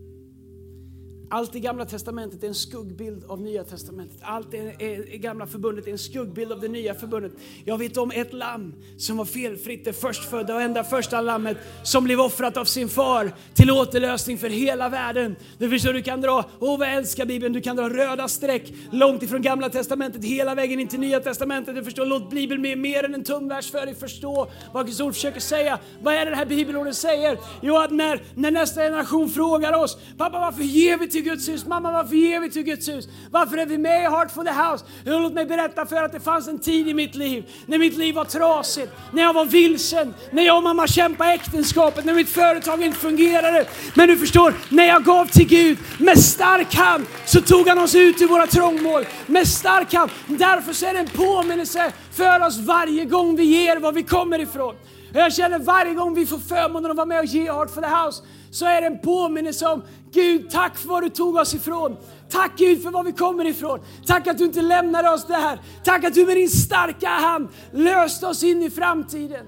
Allt 1.35 1.55
i 1.57 1.61
gamla 1.61 1.85
testamentet 1.85 2.43
är 2.43 2.49
en 2.49 2.55
skuggbild 2.55 3.25
av 3.29 3.41
nya 3.41 3.65
testamentet. 3.65 4.17
Allt 4.23 4.55
i 4.55 5.19
gamla 5.19 5.47
förbundet 5.47 5.87
är 5.87 5.93
en 5.93 5.99
skuggbild 5.99 6.53
av 6.53 6.61
det 6.61 6.69
nya 6.69 6.95
förbundet. 6.95 7.33
Jag 7.65 7.79
vet 7.79 7.97
om 7.97 8.11
ett 8.11 8.33
lamm 8.33 8.75
som 8.99 9.17
var 9.17 9.25
felfritt, 9.25 9.85
det 9.85 9.93
förstfödda 9.93 10.55
och 10.55 10.62
enda 10.62 10.85
första 10.85 11.21
lammet 11.21 11.57
som 11.83 12.05
blev 12.05 12.21
offrat 12.21 12.57
av 12.57 12.65
sin 12.65 12.89
far 12.89 13.33
till 13.55 13.71
återlösning 13.71 14.39
för 14.39 14.49
hela 14.49 14.89
världen. 14.89 15.37
Du 15.59 15.71
förstår, 15.71 15.93
du 15.93 16.03
kan 16.03 16.21
dra, 16.21 16.45
åh 16.61 16.79
vad 16.79 16.89
jag 16.89 16.95
älskar 16.95 17.27
Bibeln, 17.27 17.53
du 17.53 17.61
kan 17.61 17.77
dra 17.77 17.89
röda 17.89 18.29
streck 18.29 18.73
långt 18.91 19.23
ifrån 19.23 19.43
gamla 19.43 19.69
testamentet 19.69 20.25
hela 20.25 20.55
vägen 20.55 20.81
in 20.81 20.89
till 20.89 21.01
nya 21.01 21.21
testamentet. 21.21 21.75
Du 21.75 21.85
förstår, 21.85 22.07
låt 22.07 22.31
Bibeln 22.31 22.62
bli 22.62 22.77
mer 22.77 23.05
än 23.05 23.15
en 23.15 23.25
tumvers 23.25 23.71
för 23.71 23.87
dig 23.87 23.95
förstå 23.95 24.51
vad 24.73 24.87
Guds 24.87 25.01
ord 25.01 25.15
försöker 25.15 25.41
säga. 25.41 25.79
Vad 26.03 26.15
är 26.15 26.27
det 26.27 26.37
här 26.37 26.47
bibelordet 26.47 26.97
säger? 26.97 27.39
Jo, 27.62 27.77
att 27.77 27.91
när, 27.91 28.23
när 28.35 28.51
nästa 28.51 28.81
generation 28.81 29.31
frågar 29.31 29.73
oss, 29.73 29.99
pappa 30.19 30.41
varför 30.41 30.62
ger 30.62 30.99
vi 30.99 31.09
till 31.09 31.22
till 31.23 31.31
Guds 31.31 31.49
hus. 31.49 31.67
Mamma, 31.67 31.93
varför 31.93 32.14
ger 32.14 32.41
vi 32.41 32.50
till 32.50 32.62
Guds 32.62 32.88
hus? 32.88 33.09
Varför 33.31 33.57
är 33.59 33.67
vi 33.67 33.79
med 33.79 34.02
i 34.02 34.05
Heart 34.05 34.31
for 34.31 34.45
the 34.45 34.50
House? 34.50 34.85
Låt 35.05 35.33
mig 35.33 35.47
berätta 35.47 35.87
för 35.87 35.97
er 35.97 36.02
att 36.02 36.12
det 36.12 36.21
fanns 36.21 36.49
en 36.49 36.59
tid 36.59 36.88
i 36.88 36.95
mitt 36.95 37.14
liv 37.14 37.45
när 37.67 37.79
mitt 37.79 37.97
liv 37.97 38.14
var 38.14 38.25
trasigt, 38.25 38.93
när 39.12 39.23
jag 39.23 39.33
var 39.33 39.45
vilsen, 39.45 40.14
när 40.31 40.43
jag 40.43 40.57
och 40.57 40.62
mamma 40.62 40.87
kämpade 40.87 41.33
äktenskapet, 41.33 42.05
när 42.05 42.14
mitt 42.14 42.29
företag 42.29 42.83
inte 42.83 42.99
fungerade. 42.99 43.67
Men 43.95 44.09
du 44.09 44.17
förstår, 44.17 44.55
när 44.69 44.85
jag 44.85 45.05
gav 45.05 45.26
till 45.26 45.49
Gud 45.49 45.79
med 45.99 46.19
stark 46.19 46.75
hand 46.75 47.07
så 47.26 47.41
tog 47.41 47.69
han 47.69 47.79
oss 47.79 47.95
ut 47.95 48.23
ur 48.23 48.26
våra 48.26 48.47
trångmål. 48.47 49.05
Med 49.26 49.49
stark 49.49 49.94
hand. 49.94 50.11
Därför 50.27 50.73
så 50.73 50.87
är 50.87 50.92
det 50.92 51.01
en 51.01 51.09
påminnelse 51.09 51.92
för 52.12 52.46
oss 52.46 52.59
varje 52.59 53.05
gång 53.05 53.37
vi 53.37 53.44
ger 53.44 53.77
var 53.77 53.92
vi 53.92 54.03
kommer 54.03 54.38
ifrån. 54.38 54.75
Jag 55.14 55.35
känner 55.35 55.59
varje 55.59 55.94
gång 55.94 56.14
vi 56.14 56.27
får 56.27 56.38
förmånen 56.38 56.90
att 56.90 56.96
vara 56.96 57.07
med 57.07 57.18
och 57.18 57.25
ge 57.25 57.53
Heart 57.53 57.75
for 57.75 57.81
the 57.81 57.88
House 57.88 58.23
så 58.53 58.67
är 58.67 58.81
det 58.81 58.87
en 58.87 58.99
påminnelse 58.99 59.67
om 59.67 59.83
Gud, 60.12 60.51
tack 60.51 60.77
för 60.77 60.88
vad 60.88 61.03
du 61.03 61.09
tog 61.09 61.37
oss 61.37 61.55
ifrån. 61.55 61.97
Tack 62.29 62.59
Gud 62.59 62.83
för 62.83 62.91
var 62.91 63.05
vi 63.05 63.12
kommer 63.12 63.45
ifrån. 63.45 63.81
Tack 64.07 64.27
att 64.27 64.38
du 64.38 64.45
inte 64.45 64.62
lämnade 64.62 65.11
oss 65.11 65.27
där. 65.27 65.59
Tack 65.85 66.05
att 66.05 66.15
du 66.15 66.27
med 66.27 66.37
din 66.37 66.49
starka 66.49 67.09
hand 67.09 67.49
löste 67.73 68.27
oss 68.27 68.43
in 68.43 68.62
i 68.62 68.71
framtiden. 68.71 69.47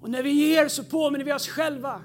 Och 0.00 0.10
när 0.10 0.22
vi 0.22 0.30
ger 0.30 0.68
så 0.68 0.84
påminner 0.84 1.24
vi 1.24 1.32
oss 1.32 1.48
själva. 1.48 2.00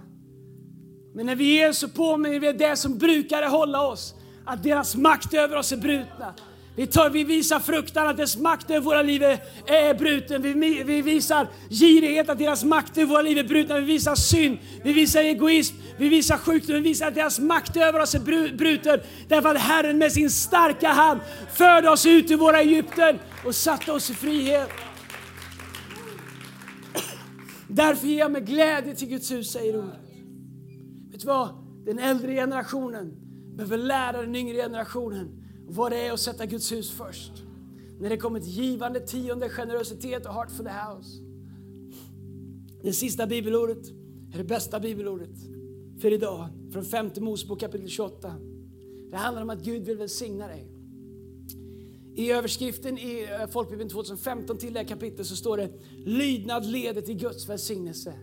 Men 1.16 1.26
när 1.26 1.36
vi 1.36 1.44
ger 1.44 1.72
så 1.72 1.88
påminner 1.88 2.40
vi 2.40 2.52
det 2.52 2.76
som 2.76 2.98
brukade 2.98 3.48
hålla 3.48 3.88
oss. 3.88 4.16
Att 4.46 4.64
deras 4.64 4.96
makt 4.96 5.34
över 5.34 5.58
oss 5.58 5.72
är 5.72 5.78
brutna. 5.78 6.34
Vi, 6.76 6.88
tar, 6.88 7.10
vi 7.10 7.24
visar 7.24 7.60
fruktan 7.60 8.08
att 8.08 8.18
dess 8.18 8.38
makt 8.38 8.70
över 8.70 8.80
våra 8.80 9.02
liv 9.02 9.24
är, 9.24 9.40
är 9.66 9.94
bruten. 9.94 10.42
Vi, 10.42 10.84
vi 10.84 11.02
visar 11.02 11.48
girighet 11.70 12.30
att 12.30 12.40
deras 12.40 12.64
makt 12.64 12.98
över 12.98 13.08
våra 13.08 13.22
liv 13.22 13.38
är 13.38 13.44
bruten. 13.44 13.76
Vi 13.76 13.94
visar 13.94 14.16
synd, 14.16 14.58
vi 14.84 14.94
visar 14.94 15.22
egoism, 15.22 15.76
vi 15.98 16.10
visar 16.10 16.38
sjukdom. 16.38 16.76
Vi 16.76 16.82
visar 16.82 17.08
att 17.08 17.16
deras 17.16 17.40
makt 17.40 17.78
över 17.78 18.00
oss 18.00 18.16
är 18.16 18.20
bruten. 18.58 19.00
Därför 19.28 19.50
att 19.50 19.62
Herren 19.62 19.98
med 19.98 20.12
sin 20.12 20.30
starka 20.30 20.90
hand 20.90 21.20
förde 21.54 21.90
oss 21.90 22.06
ut 22.06 22.32
ur 22.32 22.38
våra 22.38 22.62
Egypten 22.62 23.20
och 23.46 23.56
satte 23.56 23.92
oss 23.92 24.10
i 24.10 24.14
frihet. 24.14 24.70
Därför 27.68 28.08
ger 28.08 28.20
jag 28.20 28.32
med 28.32 28.48
glädje 28.48 28.96
till 28.96 29.08
Guds 29.08 29.32
hus, 29.32 29.52
säger 29.52 29.80
ordet. 29.80 30.00
Vet 31.12 31.22
du 31.22 31.28
vad? 31.28 31.50
Den 31.86 32.00
äldre 32.00 32.34
generationen 32.34 33.14
behöver 33.56 33.78
lära 33.78 34.22
den 34.22 34.36
yngre 34.36 34.56
generationen 34.56 35.43
vad 35.74 35.92
det 35.92 35.98
är 35.98 36.12
att 36.12 36.20
sätta 36.20 36.46
Guds 36.46 36.72
hus 36.72 36.92
först. 36.92 37.32
När 38.00 38.10
det 38.10 38.18
kommer 38.18 38.40
till 38.40 38.50
givande, 38.50 39.00
tionde, 39.00 39.50
generositet 39.50 40.26
och 40.26 40.34
heart 40.34 40.52
for 40.52 40.64
the 40.64 40.70
house. 40.70 41.20
Det 42.84 42.94
sista 42.94 43.28
bibelordet 43.28 43.90
är 44.34 44.38
det 44.38 44.44
bästa 44.44 44.80
bibelordet 44.80 45.36
för 46.02 46.14
idag, 46.14 46.48
från 46.72 46.86
femte 46.86 47.22
Mosebok 47.22 47.60
kapitel 47.60 47.90
28. 47.90 48.36
Det 49.12 49.18
handlar 49.18 49.42
om 49.42 49.50
att 49.50 49.64
Gud 49.64 49.86
vill 49.86 49.98
välsigna 49.98 50.48
dig. 50.48 50.68
I 52.16 52.32
överskriften 52.32 52.98
i 52.98 53.28
eh, 53.42 53.48
Folkbibeln 53.48 53.90
2015 53.90 54.58
till 54.58 54.74
det 54.74 54.80
här 54.80 54.88
kapitlet 54.88 55.28
så 55.28 55.36
står 55.36 55.58
det 55.58 55.70
Lydnad 56.06 56.66
leder 56.66 57.02
till 57.02 57.16
Guds 57.18 57.50
välsignelse. 57.50 58.14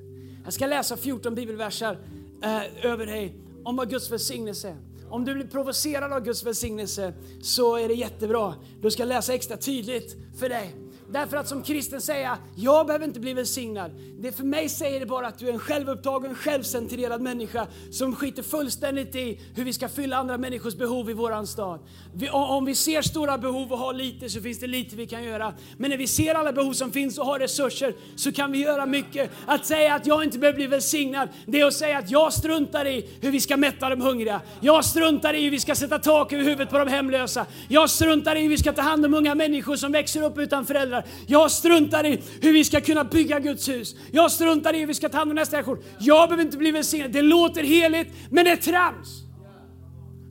Jag 0.44 0.52
ska 0.52 0.66
läsa 0.66 0.96
14 0.96 1.34
bibelversar 1.34 1.98
eh, 2.42 2.86
över 2.86 3.06
dig 3.06 3.34
om 3.64 3.76
vad 3.76 3.90
Guds 3.90 4.12
välsignelse 4.12 4.68
är. 4.68 4.89
Om 5.10 5.24
du 5.24 5.34
blir 5.34 5.46
provocerad 5.46 6.12
av 6.12 6.24
Guds 6.24 6.44
välsignelse 6.44 7.14
så 7.42 7.76
är 7.76 7.88
det 7.88 7.94
jättebra. 7.94 8.54
Du 8.82 8.90
ska 8.90 9.04
läsa 9.04 9.34
extra 9.34 9.56
tydligt 9.56 10.16
för 10.38 10.48
dig. 10.48 10.74
Därför 11.12 11.36
att 11.36 11.48
som 11.48 11.62
kristen 11.62 12.00
säga, 12.00 12.38
jag 12.56 12.86
behöver 12.86 13.04
inte 13.04 13.20
bli 13.20 13.32
välsignad. 13.32 13.90
Det 14.20 14.32
för 14.32 14.44
mig 14.44 14.68
säger 14.68 15.00
det 15.00 15.06
bara 15.06 15.26
att 15.26 15.38
du 15.38 15.48
är 15.48 15.52
en 15.52 15.58
självupptagen, 15.58 16.34
självcentrerad 16.34 17.20
människa 17.20 17.66
som 17.90 18.16
skiter 18.16 18.42
fullständigt 18.42 19.14
i 19.14 19.40
hur 19.54 19.64
vi 19.64 19.72
ska 19.72 19.88
fylla 19.88 20.16
andra 20.16 20.38
människors 20.38 20.74
behov 20.74 21.10
i 21.10 21.12
våran 21.12 21.46
stad. 21.46 21.80
Vi, 22.14 22.28
om 22.30 22.64
vi 22.64 22.74
ser 22.74 23.02
stora 23.02 23.38
behov 23.38 23.72
och 23.72 23.78
har 23.78 23.94
lite 23.94 24.28
så 24.28 24.40
finns 24.40 24.60
det 24.60 24.66
lite 24.66 24.96
vi 24.96 25.06
kan 25.06 25.24
göra. 25.24 25.54
Men 25.78 25.90
när 25.90 25.96
vi 25.96 26.06
ser 26.06 26.34
alla 26.34 26.52
behov 26.52 26.72
som 26.72 26.92
finns 26.92 27.18
och 27.18 27.26
har 27.26 27.38
resurser 27.38 27.94
så 28.16 28.32
kan 28.32 28.52
vi 28.52 28.58
göra 28.58 28.86
mycket. 28.86 29.30
Att 29.46 29.66
säga 29.66 29.94
att 29.94 30.06
jag 30.06 30.24
inte 30.24 30.38
behöver 30.38 30.56
bli 30.56 30.66
välsignad, 30.66 31.28
det 31.46 31.60
är 31.60 31.66
att 31.66 31.74
säga 31.74 31.98
att 31.98 32.10
jag 32.10 32.32
struntar 32.32 32.86
i 32.86 33.08
hur 33.20 33.30
vi 33.30 33.40
ska 33.40 33.56
mätta 33.56 33.88
de 33.88 34.00
hungriga. 34.00 34.40
Jag 34.60 34.84
struntar 34.84 35.34
i 35.34 35.44
hur 35.44 35.50
vi 35.50 35.60
ska 35.60 35.74
sätta 35.74 35.98
tak 35.98 36.32
över 36.32 36.44
huvudet 36.44 36.70
på 36.70 36.78
de 36.78 36.88
hemlösa. 36.88 37.46
Jag 37.68 37.90
struntar 37.90 38.36
i 38.36 38.40
hur 38.40 38.48
vi 38.48 38.58
ska 38.58 38.72
ta 38.72 38.82
hand 38.82 39.06
om 39.06 39.14
unga 39.14 39.34
människor 39.34 39.76
som 39.76 39.92
växer 39.92 40.22
upp 40.22 40.38
utan 40.38 40.66
föräldrar 40.66 40.99
föräldrar. 41.02 41.26
Jag 41.26 41.50
struntar 41.50 42.06
i 42.06 42.22
hur 42.40 42.52
vi 42.52 42.64
ska 42.64 42.80
kunna 42.80 43.04
bygga 43.04 43.38
Guds 43.38 43.68
hus. 43.68 43.96
Jag 44.12 44.30
struntar 44.30 44.74
i 44.74 44.78
hur 44.78 44.86
vi 44.86 44.94
ska 44.94 45.08
ta 45.08 45.18
hand 45.18 45.30
om 45.30 45.34
nästa 45.34 45.56
generation. 45.56 45.84
Jag 45.98 46.28
behöver 46.28 46.44
inte 46.44 46.56
bli 46.56 46.70
välsignad. 46.70 47.10
Det 47.10 47.22
låter 47.22 47.62
heligt, 47.62 48.14
men 48.30 48.44
det 48.44 48.50
är 48.50 48.56
trams. 48.56 49.08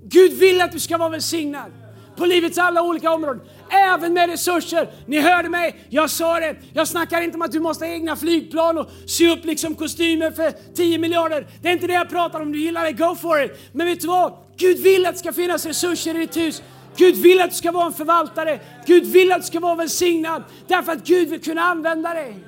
Gud 0.03 0.33
vill 0.33 0.61
att 0.61 0.71
du 0.71 0.79
ska 0.79 0.97
vara 0.97 1.09
välsignad 1.09 1.71
på 2.19 2.25
livets 2.25 2.57
alla 2.57 2.81
olika 2.81 3.11
områden. 3.11 3.41
Även 3.69 4.13
med 4.13 4.29
resurser. 4.29 4.89
Ni 5.05 5.19
hörde 5.19 5.49
mig, 5.49 5.85
jag 5.89 6.09
sa 6.09 6.39
det. 6.39 6.55
Jag 6.73 6.87
snackar 6.87 7.21
inte 7.21 7.35
om 7.35 7.41
att 7.41 7.51
du 7.51 7.59
måste 7.59 7.85
ha 7.85 7.91
egna 7.91 8.15
flygplan 8.15 8.77
och 8.77 8.89
sy 9.05 9.29
upp 9.29 9.45
liksom 9.45 9.75
kostymer 9.75 10.31
för 10.31 10.53
10 10.75 10.97
miljarder. 10.97 11.47
Det 11.61 11.67
är 11.69 11.73
inte 11.73 11.87
det 11.87 11.93
jag 11.93 12.09
pratar 12.09 12.39
om. 12.41 12.51
Du 12.51 12.59
gillar 12.59 12.85
det, 12.85 12.91
go 12.91 13.15
for 13.15 13.43
it. 13.43 13.51
Men 13.71 13.87
vet 13.87 14.01
du 14.01 14.07
vad? 14.07 14.33
Gud 14.57 14.79
vill 14.79 15.05
att 15.05 15.13
det 15.13 15.19
ska 15.19 15.33
finnas 15.33 15.65
resurser 15.65 16.15
i 16.15 16.19
ditt 16.19 16.37
hus 16.37 16.61
Gud 16.97 17.15
vill 17.15 17.41
att 17.41 17.49
du 17.49 17.55
ska 17.55 17.71
vara 17.71 17.85
en 17.85 17.93
förvaltare. 17.93 18.59
Gud 18.85 19.05
vill 19.05 19.31
att 19.31 19.41
du 19.41 19.47
ska 19.47 19.59
vara 19.59 19.75
välsignad. 19.75 20.43
Därför 20.67 20.91
att 20.91 21.05
Gud 21.05 21.29
vill 21.29 21.41
kunna 21.41 21.61
använda 21.61 22.13
dig. 22.13 22.45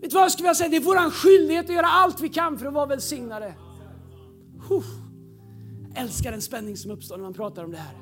Vet 0.00 0.10
du 0.10 0.14
vad 0.14 0.24
jag 0.24 0.32
skulle 0.32 0.46
vilja 0.46 0.54
säga? 0.54 0.68
Det 0.68 0.76
är 0.76 0.80
vår 0.80 1.10
skyldighet 1.10 1.64
att 1.64 1.74
göra 1.74 1.86
allt 1.86 2.20
vi 2.20 2.28
kan 2.28 2.58
för 2.58 2.66
att 2.66 2.74
vara 2.74 2.86
välsignade. 2.86 3.54
Huh. 4.68 4.84
Jag 5.94 6.02
älskar 6.02 6.30
den 6.30 6.42
spänning 6.42 6.76
som 6.76 6.90
uppstår 6.90 7.16
när 7.16 7.24
man 7.24 7.34
pratar 7.34 7.64
om 7.64 7.70
det 7.70 7.76
här. 7.76 7.96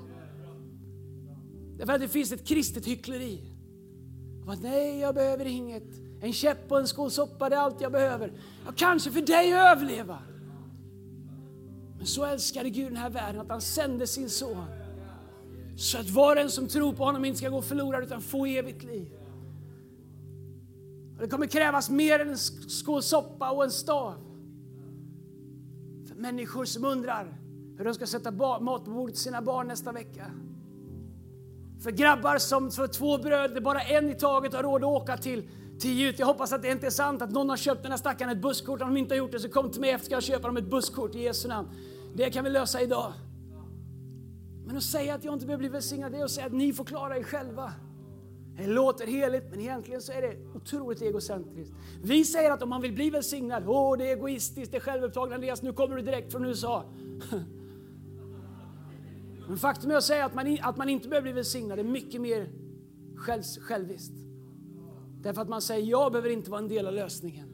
Därför 1.78 1.92
att 1.92 2.00
det 2.00 2.08
finns 2.08 2.32
ett 2.32 2.48
kristet 2.48 2.86
hyckleri. 2.86 3.40
Nej, 4.62 4.98
jag 4.98 5.14
behöver 5.14 5.44
inget. 5.44 5.84
En 6.22 6.32
käpp 6.32 6.72
och 6.72 6.78
en 6.78 6.86
skål 6.86 7.10
soppa, 7.10 7.48
det 7.48 7.56
är 7.56 7.60
allt 7.60 7.80
jag 7.80 7.92
behöver. 7.92 8.32
Ja, 8.66 8.72
kanske 8.76 9.10
för 9.10 9.20
dig 9.20 9.52
att 9.52 9.76
överleva. 9.76 10.18
Men 11.96 12.06
så 12.06 12.24
älskade 12.24 12.70
Gud 12.70 12.86
den 12.86 12.96
här 12.96 13.10
världen 13.10 13.40
att 13.40 13.48
han 13.48 13.60
sände 13.60 14.06
sin 14.06 14.30
son. 14.30 14.64
Så 15.76 15.98
att 15.98 16.10
var 16.10 16.36
och 16.36 16.42
en 16.42 16.50
som 16.50 16.68
tror 16.68 16.92
på 16.92 17.04
honom 17.04 17.24
inte 17.24 17.38
ska 17.38 17.48
gå 17.48 17.62
förlorad 17.62 18.02
utan 18.02 18.22
få 18.22 18.46
evigt 18.46 18.82
liv. 18.82 19.12
Och 21.16 21.22
det 21.22 21.28
kommer 21.28 21.46
krävas 21.46 21.90
mer 21.90 22.18
än 22.18 22.28
en 22.28 22.38
skål 22.38 23.02
soppa 23.02 23.50
och 23.50 23.64
en 23.64 23.70
stav. 23.70 24.14
För 26.08 26.14
människor 26.14 26.64
som 26.64 26.84
undrar 26.84 27.40
hur 27.78 27.84
de 27.84 27.94
ska 27.94 28.06
sätta 28.06 28.30
mat 28.60 28.84
på 28.84 28.90
bordet 28.90 29.14
till 29.14 29.24
sina 29.24 29.42
barn 29.42 29.68
nästa 29.68 29.92
vecka. 29.92 30.26
För 31.82 31.90
grabbar 31.90 32.38
som 32.38 32.70
för 32.70 32.86
två 32.86 33.18
bröd, 33.18 33.62
bara 33.62 33.80
en 33.80 34.10
i 34.10 34.14
taget 34.14 34.54
har 34.54 34.62
råd 34.62 34.84
att 34.84 35.02
åka 35.02 35.16
till, 35.16 35.48
till 35.80 35.92
Jut. 35.92 36.18
Jag 36.18 36.26
hoppas 36.26 36.52
att 36.52 36.62
det 36.62 36.70
inte 36.70 36.86
är 36.86 36.90
sant 36.90 37.22
att 37.22 37.30
någon 37.30 37.50
har 37.50 37.56
köpt 37.56 37.82
den 37.82 37.92
här 37.92 37.98
stackaren 37.98 38.32
ett 38.32 38.42
busskort. 38.42 38.82
Om 38.82 38.88
de 38.88 38.96
inte 38.96 39.14
har 39.14 39.18
gjort 39.18 39.32
det 39.32 39.40
så 39.40 39.48
kom 39.48 39.70
till 39.70 39.80
mig 39.80 39.90
efter 39.90 40.04
ska 40.04 40.14
jag 40.14 40.22
köpa 40.22 40.46
dem 40.46 40.56
ett 40.56 40.70
busskort 40.70 41.14
i 41.14 41.22
Jesu 41.22 41.48
namn. 41.48 41.68
Det 42.14 42.30
kan 42.30 42.44
vi 42.44 42.50
lösa 42.50 42.80
idag. 42.80 43.12
Men 44.70 44.76
att 44.76 44.82
säga 44.84 45.14
att 45.14 45.24
jag 45.24 45.34
inte 45.34 45.46
behöver 45.46 45.60
bli 45.60 45.68
välsignad, 45.68 46.12
det 46.12 46.18
är 46.18 46.24
att 46.24 46.30
säga 46.30 46.46
att 46.46 46.52
ni 46.52 46.72
får 46.72 46.84
klara 46.84 47.18
er 47.18 47.22
själva. 47.22 47.72
Det 48.56 48.66
låter 48.66 49.06
heligt, 49.06 49.44
men 49.50 49.60
egentligen 49.60 50.00
så 50.00 50.12
är 50.12 50.22
det 50.22 50.36
otroligt 50.54 51.02
egocentriskt. 51.02 51.74
Vi 52.02 52.24
säger 52.24 52.50
att 52.50 52.62
om 52.62 52.68
man 52.68 52.82
vill 52.82 52.92
bli 52.92 53.10
välsignad, 53.10 53.64
åh 53.66 53.98
det 53.98 54.10
är 54.10 54.16
egoistiskt, 54.16 54.72
det 54.72 54.76
är 54.78 54.80
självupptaget. 54.80 55.34
Andreas, 55.34 55.62
nu 55.62 55.72
kommer 55.72 55.96
du 55.96 56.02
direkt 56.02 56.32
från 56.32 56.44
USA. 56.44 56.84
Men 59.48 59.58
faktum 59.58 59.90
är 59.90 59.94
att 59.94 60.04
säga 60.04 60.24
att 60.24 60.34
man, 60.34 60.58
att 60.62 60.76
man 60.76 60.88
inte 60.88 61.08
behöver 61.08 61.22
bli 61.22 61.32
välsignad 61.32 61.78
Det 61.78 61.82
är 61.82 61.84
mycket 61.84 62.20
mer 62.20 62.48
själv, 63.16 63.42
själviskt. 63.42 64.14
Därför 65.22 65.42
att 65.42 65.48
man 65.48 65.62
säger, 65.62 65.86
jag 65.86 66.12
behöver 66.12 66.30
inte 66.30 66.50
vara 66.50 66.60
en 66.60 66.68
del 66.68 66.86
av 66.86 66.92
lösningen. 66.92 67.48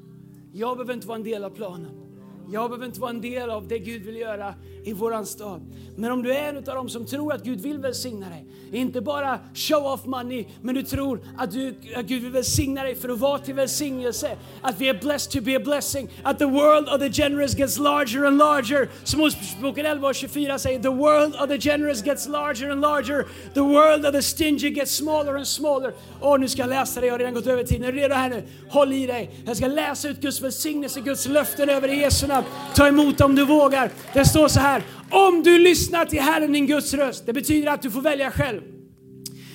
Jag 0.53 0.77
behöver 0.77 0.95
inte 0.95 1.07
vara 1.07 1.17
en 1.17 1.25
del 1.25 1.45
av 1.45 1.51
planen. 1.51 2.03
Jag 2.49 2.71
behöver 2.71 2.87
inte 2.87 3.01
vara 3.01 3.11
en 3.11 3.21
del 3.21 3.51
av 3.51 3.69
det 3.69 3.79
Gud 3.79 4.03
vill 4.03 4.17
göra 4.17 4.55
i 4.87 4.93
våran 4.93 5.27
stad. 5.27 5.61
Men 5.97 6.13
om 6.13 6.23
du 6.23 6.35
är 6.35 6.49
en 6.49 6.57
av 6.57 6.63
dem 6.63 6.89
som 6.89 7.07
tror 7.07 7.33
att 7.33 7.45
Gud 7.45 7.61
vill 7.61 7.79
välsigna 7.79 8.29
dig, 8.29 8.47
inte 8.73 9.01
bara 9.01 9.39
show 9.55 9.87
off 9.87 10.05
money, 10.05 10.47
men 10.63 10.75
du 10.75 10.83
tror 10.83 11.21
att, 11.39 11.51
du, 11.51 11.75
att 11.97 12.07
Gud 12.07 12.23
vill 12.23 12.33
välsigna 12.33 12.83
dig 12.83 12.95
för 12.95 13.09
att 13.09 13.19
vara 13.19 13.39
till 13.39 13.55
välsignelse, 13.55 14.37
att 14.63 14.81
vi 14.81 14.89
är 14.89 14.95
blessed 14.95 15.33
to 15.33 15.41
be 15.41 15.57
a 15.57 15.61
blessing, 15.65 16.09
att 16.23 16.39
the 16.39 16.45
world 16.45 16.89
of 16.89 16.99
the 16.99 17.23
generous 17.23 17.59
gets 17.59 17.79
larger 17.79 18.25
and 18.25 18.39
larger. 18.39 18.89
Som 19.05 19.21
Osboken 19.21 19.87
11 19.87 20.09
och 20.09 20.15
24 20.15 20.59
säger, 20.59 20.81
the 20.81 20.89
world 20.89 21.35
of 21.35 21.49
the 21.49 21.59
generous 21.59 22.05
gets 22.05 22.29
larger 22.29 22.71
and 22.71 22.81
larger, 22.81 23.27
the 23.55 23.61
world 23.61 24.07
of 24.07 24.13
the 24.13 24.23
stingy 24.23 24.71
gets 24.71 24.97
smaller 24.97 25.35
and 25.35 25.47
smaller. 25.47 25.93
Åh, 26.21 26.39
nu 26.39 26.49
ska 26.49 26.63
jag 26.63 26.69
läsa 26.69 27.01
det, 27.01 27.07
jag 27.07 27.15
har 27.15 27.19
redan 27.19 27.35
gått 27.35 27.47
över 27.47 27.65
tiden. 27.65 27.85
Är 27.85 27.93
du 27.93 27.99
redo 27.99 28.15
här 28.15 28.29
nu? 28.29 28.43
Håll 28.69 28.93
i 28.93 29.07
dig. 29.07 29.31
Jag 29.47 29.57
ska 29.57 29.67
läsa 29.67 30.09
ut 30.09 30.21
Guds 30.21 30.41
välsignelse, 30.41 31.01
Guds 31.01 31.27
löften 31.29 31.69
över 31.69 31.89
Jesu 31.89 32.27
namn. 32.27 32.47
Ta 32.75 32.87
emot 32.87 33.21
om 33.21 33.35
du 33.35 33.45
vågar. 33.45 33.91
Det 34.15 34.25
står 34.25 34.49
så 34.49 34.61
här, 34.61 34.76
om 35.11 35.43
du 35.43 35.59
lyssnar 35.59 36.05
till 36.05 36.21
Herren 36.21 36.53
din 36.53 36.67
Guds 36.67 36.95
röst, 36.95 37.27
det 37.27 37.33
betyder 37.33 37.71
att 37.71 37.83
du 37.83 37.91
får 37.91 38.01
välja 38.01 38.31
själv. 38.31 38.61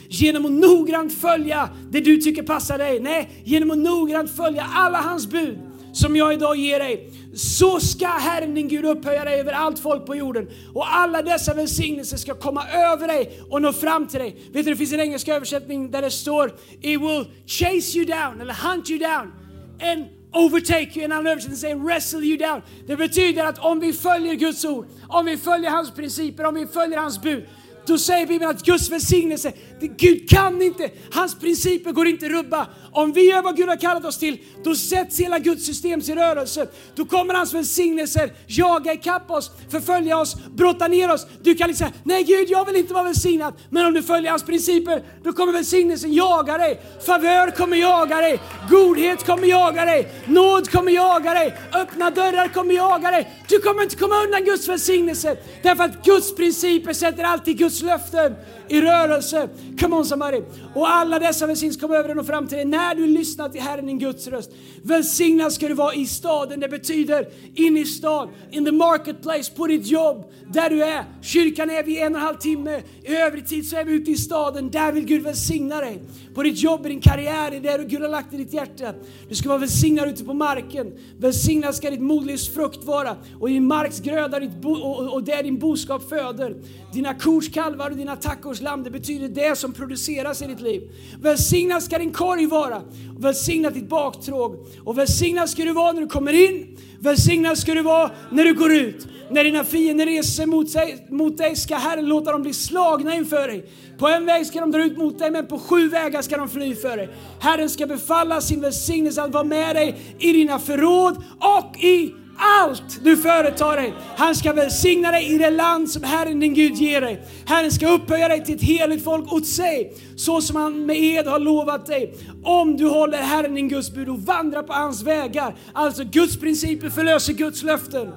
Genom 0.10 0.45
att 0.45 0.51
noggrant 0.51 1.13
följa 1.13 1.69
det 1.89 1.99
du 1.99 2.17
tycker 2.17 2.43
passar 2.43 2.77
dig. 2.77 2.99
Nej, 2.99 3.29
genom 3.43 3.71
att 3.71 3.77
noggrant 3.77 4.36
följa 4.36 4.63
alla 4.73 4.97
hans 4.97 5.27
bud 5.27 5.60
som 5.93 6.15
jag 6.15 6.34
idag 6.34 6.55
ger 6.55 6.79
dig. 6.79 7.10
Så 7.36 7.79
ska 7.79 8.07
Herren 8.07 8.53
din 8.53 8.67
Gud 8.67 8.86
upphöja 8.86 9.25
dig 9.25 9.39
över 9.39 9.53
allt 9.53 9.79
folk 9.79 10.05
på 10.05 10.15
jorden. 10.15 10.49
Och 10.73 10.95
alla 10.95 11.21
dessa 11.21 11.53
välsignelser 11.53 12.17
ska 12.17 12.36
komma 12.36 12.67
över 12.69 13.07
dig 13.07 13.41
och 13.49 13.62
nå 13.62 13.73
fram 13.73 14.07
till 14.07 14.19
dig. 14.19 14.36
Vet 14.51 14.65
du, 14.65 14.71
det 14.71 14.77
finns 14.77 14.93
en 14.93 14.99
engelsk 14.99 15.27
översättning 15.27 15.91
där 15.91 16.01
det 16.01 16.12
står 16.12 16.47
It 16.81 17.01
will 17.01 17.25
chase 17.45 17.97
you 17.97 18.05
down, 18.05 18.41
eller 18.41 18.53
hunt 18.53 18.89
you 18.89 18.99
down. 18.99 19.34
And 19.81 20.20
overtake 20.34 20.96
you. 20.96 21.06
En 21.06 21.12
annan 21.12 21.28
översättning 21.28 21.58
säger 21.58 21.76
wrestle 21.76 22.20
you 22.20 22.38
down. 22.38 22.62
Det 22.88 22.96
betyder 22.96 23.46
att 23.46 23.60
om 23.60 23.80
vi 23.80 23.94
följer 23.94 24.36
Guds 24.36 24.65
ord, 24.65 24.88
om 25.08 25.26
vi 25.26 25.38
följer 25.38 25.70
hans 25.70 25.91
principer, 25.91 26.44
om 26.46 26.56
vi 26.56 26.67
följer 26.67 26.98
hans 26.98 27.22
bud, 27.22 27.46
då 27.86 27.98
säger 27.98 28.28
Bibeln 28.28 28.52
att 28.52 28.65
Guds 28.65 28.89
välsignelse, 28.89 29.52
Gud 29.98 30.30
kan 30.30 30.62
inte, 30.62 30.89
hans 31.12 31.39
principer 31.39 31.91
går 31.91 32.08
inte 32.08 32.30
rubba. 32.30 32.67
Om 32.91 33.13
vi 33.13 33.30
gör 33.30 33.41
vad 33.41 33.58
Gud 33.58 33.70
har 33.70 33.76
kallat 33.76 34.06
oss 34.06 34.17
till, 34.17 34.38
då 34.63 34.76
sätts 34.76 35.20
hela 35.20 35.39
Guds 35.39 35.65
system 35.65 36.00
i 36.00 36.15
rörelse. 36.15 36.67
Då 36.96 37.06
kommer 37.06 37.34
hans 37.34 37.54
välsignelser 37.54 38.34
jaga 38.48 38.94
ikapp 38.94 39.32
oss, 39.32 39.52
förfölja 39.70 40.17
oss, 40.17 40.36
brotta 40.56 40.88
ner 40.88 41.13
oss. 41.13 41.28
Du 41.41 41.56
kan 41.56 41.67
liksom 41.67 41.88
säga, 41.88 42.00
nej 42.04 42.24
Gud 42.24 42.50
jag 42.50 42.65
vill 42.65 42.76
inte 42.76 42.94
vara 42.94 43.04
välsignad. 43.04 43.54
Men 43.70 43.86
om 43.86 43.94
du 43.94 44.04
följer 44.04 44.32
hans 44.32 44.44
principer, 44.44 45.04
då 45.24 45.34
kommer 45.34 45.54
välsignelsen 45.54 46.13
jaga 46.13 46.58
dig. 46.58 46.82
Favör 47.06 47.52
kommer 47.52 47.78
jaga 47.78 48.17
dig, 48.17 48.39
godhet 48.70 49.26
kommer 49.26 49.48
jaga 49.48 49.86
dig, 49.86 50.08
nåd 50.26 50.72
kommer 50.72 50.91
jaga 50.91 51.34
dig, 51.34 51.58
öppna 51.74 52.10
dörrar 52.10 52.48
kommer 52.48 52.74
jaga 52.74 53.12
dig. 53.12 53.32
Du 53.48 53.60
kommer 53.60 53.84
inte 53.84 53.96
komma 53.96 54.24
undan 54.24 54.44
Guds 54.44 54.67
välsignelse. 54.67 55.38
Därför 55.63 55.84
att 55.84 56.06
Guds 56.06 56.36
principer 56.36 56.94
sätter 56.94 57.24
alltid 57.24 57.58
Guds 57.58 57.70
Guds 57.71 57.81
löften 57.81 58.36
i 58.67 58.81
rörelse. 58.81 59.49
Come 59.79 59.95
on 59.95 60.05
somebody. 60.05 60.41
Och 60.75 60.89
alla 60.89 61.19
dessa 61.19 61.47
välsignelser 61.47 61.81
kommer 61.81 61.95
över 61.95 62.07
den 62.07 62.19
och 62.19 62.25
fram 62.25 62.47
till 62.47 62.57
dig 62.57 62.65
när 62.65 62.95
du 62.95 63.07
lyssnar 63.07 63.49
till 63.49 63.62
Herren 63.62 63.86
din 63.86 63.99
Guds 63.99 64.27
röst. 64.27 64.51
Välsignad 64.84 65.53
ska 65.53 65.67
du 65.67 65.73
vara 65.73 65.93
i 65.93 66.05
staden, 66.05 66.60
det 66.60 66.69
betyder 66.69 67.27
in 67.55 67.77
i 67.77 67.86
stan, 67.86 68.29
in 68.51 68.65
the 68.65 68.71
marketplace, 68.71 69.51
på 69.55 69.67
ditt 69.67 69.88
jobb, 69.88 70.31
där 70.53 70.69
du 70.69 70.84
är. 70.84 71.05
Kyrkan 71.21 71.69
är 71.69 71.84
vi 71.84 71.99
en 71.99 72.15
och 72.15 72.19
en 72.19 72.25
halv 72.25 72.38
timme, 72.38 72.81
i 73.03 73.15
övrig 73.15 73.47
tid 73.47 73.69
så 73.69 73.75
är 73.75 73.86
vi 73.86 73.93
ute 73.93 74.12
i 74.12 74.17
staden, 74.17 74.69
där 74.69 74.91
vill 74.91 75.05
Gud 75.05 75.23
välsigna 75.23 75.81
dig. 75.81 76.01
På 76.36 76.43
ditt 76.43 76.63
jobb, 76.63 76.86
i 76.86 76.89
din 76.89 77.01
karriär, 77.01 77.53
i 77.53 77.60
det 77.60 77.86
Gud 77.88 78.01
har 78.01 78.10
lagt 78.10 78.34
i 78.34 78.38
ditt 78.38 78.53
hjärta. 78.53 78.93
Du 79.29 79.36
ska 79.36 79.49
vara 79.49 79.60
välsignad 79.60 80.10
ute 80.10 80.23
på 80.23 80.34
marken. 80.34 80.93
Välsignad 81.19 81.75
ska 81.75 81.89
ditt 81.89 82.01
modlivs 82.01 82.53
frukt 82.53 82.84
vara 82.84 83.15
och 83.39 83.47
din 83.47 83.67
marks 83.67 83.99
gröda 83.99 84.39
ditt 84.39 84.62
bo, 84.62 84.73
och, 84.73 85.13
och 85.13 85.23
det 85.23 85.41
din 85.41 85.60
boskap 85.60 86.10
föder. 86.10 86.55
Dina 86.93 87.13
kors 87.13 87.49
kalvar 87.63 87.89
och 87.89 87.97
dina 87.97 88.15
tackors 88.15 88.62
lamm, 88.62 88.84
det 88.84 88.89
betyder 88.89 89.28
det 89.28 89.58
som 89.58 89.74
produceras 89.74 90.41
i 90.41 90.47
ditt 90.47 90.62
liv. 90.62 90.82
Välsignad 91.21 91.84
ska 91.84 91.97
din 91.97 92.12
korg 92.12 92.45
vara, 92.45 92.78
och 93.17 93.26
välsignad 93.26 93.74
ditt 93.74 93.89
baktråg. 93.89 94.67
Och 94.84 94.97
välsignad 94.97 95.50
ska 95.50 95.63
du 95.63 95.74
vara 95.74 95.91
när 95.91 96.02
du 96.02 96.08
kommer 96.08 96.34
in, 96.34 96.78
välsignad 97.00 97.58
ska 97.58 97.74
du 97.74 97.82
vara 97.82 98.12
när 98.32 98.43
du 98.43 98.54
går 98.54 98.71
ut. 98.71 99.08
När 99.30 99.43
dina 99.43 99.63
fiender 99.63 100.06
reser 100.06 100.45
mot, 100.45 100.69
sig, 100.69 101.08
mot 101.10 101.38
dig 101.38 101.56
ska 101.56 101.76
Herren 101.76 102.06
låta 102.06 102.32
dem 102.32 102.41
bli 102.41 102.54
slagna 102.54 103.15
inför 103.15 103.47
dig. 103.47 103.71
På 103.97 104.08
en 104.08 104.26
väg 104.26 104.45
ska 104.45 104.60
de 104.60 104.71
dra 104.71 104.84
ut 104.84 104.97
mot 104.97 105.19
dig, 105.19 105.32
men 105.32 105.47
på 105.47 105.60
sju 105.60 105.89
vägar 105.89 106.21
ska 106.21 106.38
de 106.38 106.50
fly 106.50 106.76
för 106.76 106.97
dig. 106.97 107.10
Herren 107.39 107.69
ska 107.69 107.88
befalla 107.88 108.41
sin 108.41 108.62
välsignelse 108.62 109.24
att 109.24 109.34
vara 109.34 109.43
med 109.43 109.76
dig 109.76 110.15
i 110.19 110.32
dina 110.32 110.60
förråd 110.60 111.24
och 111.39 111.84
i 111.84 112.13
allt 112.41 113.04
du 113.04 113.17
företar 113.17 113.75
dig. 113.77 113.93
Han 114.17 114.36
ska 114.36 114.54
välsigna 114.54 115.12
dig 115.12 115.34
i 115.34 115.38
det 115.38 115.49
land 115.49 115.89
som 115.89 116.04
Herren 116.04 116.39
din 116.39 116.54
Gud 116.54 116.75
ger 116.75 117.01
dig. 117.01 117.21
Herren 117.45 117.71
ska 117.71 117.88
upphöja 117.88 118.27
dig 118.27 118.45
till 118.45 118.56
ett 118.56 118.62
heligt 118.62 119.04
folk 119.04 119.34
åt 119.34 119.47
sig, 119.47 119.93
så 120.15 120.41
som 120.41 120.56
han 120.56 120.86
med 120.86 120.97
ed 120.97 121.27
har 121.27 121.39
lovat 121.39 121.86
dig. 121.86 122.13
Om 122.43 122.77
du 122.77 122.88
håller 122.88 123.17
Herren 123.17 123.56
din 123.56 123.69
Guds 123.69 123.91
bud 123.93 124.10
och 124.10 124.19
vandrar 124.19 124.63
på 124.63 124.73
hans 124.73 125.04
vägar. 125.04 125.56
Alltså 125.73 126.04
Guds 126.04 126.39
principer 126.39 126.89
förlöser 126.89 127.34
Guds 127.34 127.63
löften. 127.63 128.12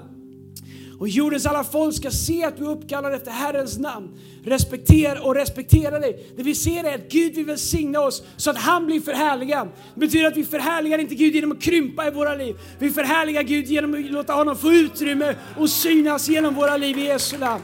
Och 1.04 1.08
jordens 1.08 1.46
alla 1.46 1.64
folk 1.64 1.96
ska 1.96 2.10
se 2.10 2.44
att 2.44 2.56
du 2.56 2.64
uppkallar 2.64 3.10
efter 3.10 3.30
Herrens 3.30 3.78
namn. 3.78 4.08
Respektera 4.44 5.22
och 5.22 5.34
respektera 5.34 5.98
dig. 5.98 6.26
Det 6.36 6.42
vi 6.42 6.54
ser 6.54 6.84
är 6.84 6.94
att 6.94 7.08
Gud 7.08 7.34
vill 7.34 7.46
välsigna 7.46 8.00
oss 8.00 8.22
så 8.36 8.50
att 8.50 8.56
han 8.56 8.86
blir 8.86 9.00
förhärligad. 9.00 9.68
Det 9.94 10.00
betyder 10.00 10.26
att 10.26 10.36
vi 10.36 10.44
förhärligar 10.44 10.98
inte 10.98 11.14
Gud 11.14 11.34
genom 11.34 11.52
att 11.52 11.62
krympa 11.62 12.06
i 12.06 12.10
våra 12.10 12.34
liv. 12.34 12.56
Vi 12.78 12.90
förhärligar 12.90 13.42
Gud 13.42 13.66
genom 13.66 13.94
att 13.94 14.10
låta 14.10 14.32
honom 14.32 14.56
få 14.56 14.72
utrymme 14.72 15.36
och 15.58 15.70
synas 15.70 16.28
genom 16.28 16.54
våra 16.54 16.76
liv 16.76 16.98
i 16.98 17.04
Jesu 17.04 17.38
namn. 17.38 17.62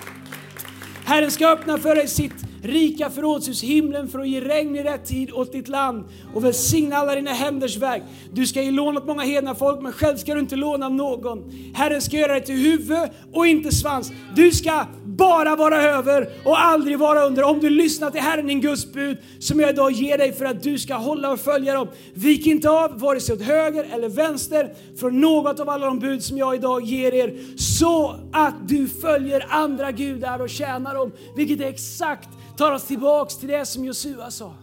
Herren 1.05 1.31
ska 1.31 1.49
öppna 1.49 1.79
för 1.79 1.95
dig 1.95 2.09
sitt 2.09 2.50
rika 2.63 3.11
förrådshus, 3.11 3.63
himlen 3.63 4.09
för 4.09 4.19
att 4.19 4.29
ge 4.29 4.41
regn 4.41 4.77
i 4.77 4.83
rätt 4.83 5.05
tid 5.05 5.33
åt 5.33 5.53
ditt 5.53 5.69
land 5.69 6.05
och 6.35 6.45
välsigna 6.45 6.97
alla 6.97 7.15
dina 7.15 7.33
händers 7.33 7.77
verk. 7.77 8.03
Du 8.33 8.47
ska 8.47 8.63
ge 8.63 8.71
lån 8.71 8.97
åt 8.97 9.07
många 9.07 9.23
hedna 9.23 9.55
folk, 9.55 9.83
men 9.83 9.93
själv 9.93 10.17
ska 10.17 10.35
du 10.35 10.41
inte 10.41 10.57
låna 10.57 10.89
någon. 10.89 11.53
Herren 11.75 12.01
ska 12.01 12.17
göra 12.17 12.33
dig 12.33 12.45
till 12.45 12.55
huvud 12.55 13.09
och 13.33 13.47
inte 13.47 13.75
svans. 13.75 14.13
Du 14.35 14.51
ska 14.51 14.87
bara 15.05 15.57
vara 15.57 15.83
över 15.83 16.29
och 16.45 16.61
aldrig 16.61 16.99
vara 16.99 17.23
under. 17.23 17.43
Om 17.43 17.61
du 17.61 17.71
lyssnar 17.71 18.11
till 18.11 18.21
Herren 18.21 18.47
din 18.47 18.61
Guds 18.61 18.93
bud 18.93 19.19
som 19.39 19.61
jag 19.61 19.71
idag 19.71 19.93
ger 19.93 20.19
dig 20.19 20.33
för 20.33 20.45
att 20.45 20.63
du 20.63 20.79
ska 20.79 20.95
hålla 20.95 21.31
och 21.31 21.41
följa 21.41 21.75
dem. 21.75 21.89
Vik 22.15 22.47
inte 22.47 22.71
av 22.71 23.01
vare 23.01 23.21
sig 23.21 23.35
åt 23.35 23.43
höger 23.43 23.87
eller 23.93 24.09
vänster 24.09 24.75
från 25.01 25.21
något 25.21 25.61
av 25.61 25.69
alla 25.69 25.87
de 25.87 25.99
bud 25.99 26.23
som 26.23 26.39
jag 26.39 26.55
idag 26.55 26.85
ger 26.85 27.15
er 27.15 27.57
så 27.57 28.17
att 28.33 28.69
du 28.69 28.89
följer 28.89 29.47
andra 29.49 29.93
gudar 29.93 30.41
och 30.41 30.51
tjänar 30.51 30.95
dem. 30.95 31.13
Vilket 31.37 31.61
är 31.61 31.69
exakt 31.69 32.29
tar 32.57 32.73
oss 32.73 32.87
tillbaks 32.87 33.37
till 33.37 33.49
det 33.49 33.67
som 33.67 33.85
Josua 33.85 34.31
sa. 34.31 34.55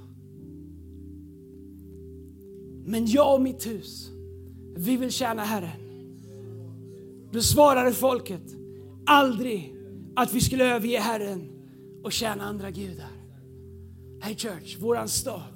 Men 2.86 3.06
jag 3.06 3.34
och 3.34 3.41
mitt 3.41 3.67
hus, 3.67 4.10
vi 4.76 4.97
vill 4.97 5.12
tjäna 5.12 5.43
Herren. 5.43 5.88
Då 7.32 7.41
svarade 7.41 7.93
folket 7.93 8.56
aldrig 9.06 9.76
att 10.15 10.34
vi 10.34 10.41
skulle 10.41 10.76
överge 10.76 11.00
Herren 11.00 11.50
och 12.04 12.12
tjäna 12.12 12.43
andra 12.43 12.71
gudar. 12.71 13.12
Hey 14.21 14.36
church, 14.36 14.78
våran 14.80 15.08
stad 15.10 15.54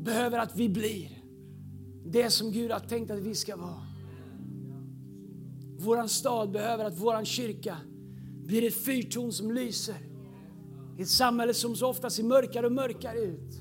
behöver 0.00 0.38
att 0.38 0.56
vi 0.56 0.68
blir 0.68 1.24
det 2.06 2.30
som 2.30 2.52
Gud 2.52 2.70
har 2.70 2.80
tänkt 2.80 3.10
att 3.10 3.18
vi 3.18 3.34
ska 3.34 3.56
vara. 3.56 3.86
våran 5.78 6.08
stad 6.08 6.50
behöver 6.50 6.84
att 6.84 6.98
våran 6.98 7.24
kyrka 7.24 7.76
blir 8.44 8.66
ett 8.66 8.84
fyrtorn 8.84 9.32
som 9.32 9.52
lyser. 9.52 10.13
I 10.98 11.02
ett 11.02 11.08
samhälle 11.08 11.54
som 11.54 11.76
så 11.76 11.88
ofta 11.88 12.10
ser 12.10 12.24
mörkare 12.24 12.66
och 12.66 12.72
mörkare 12.72 13.18
ut. 13.18 13.60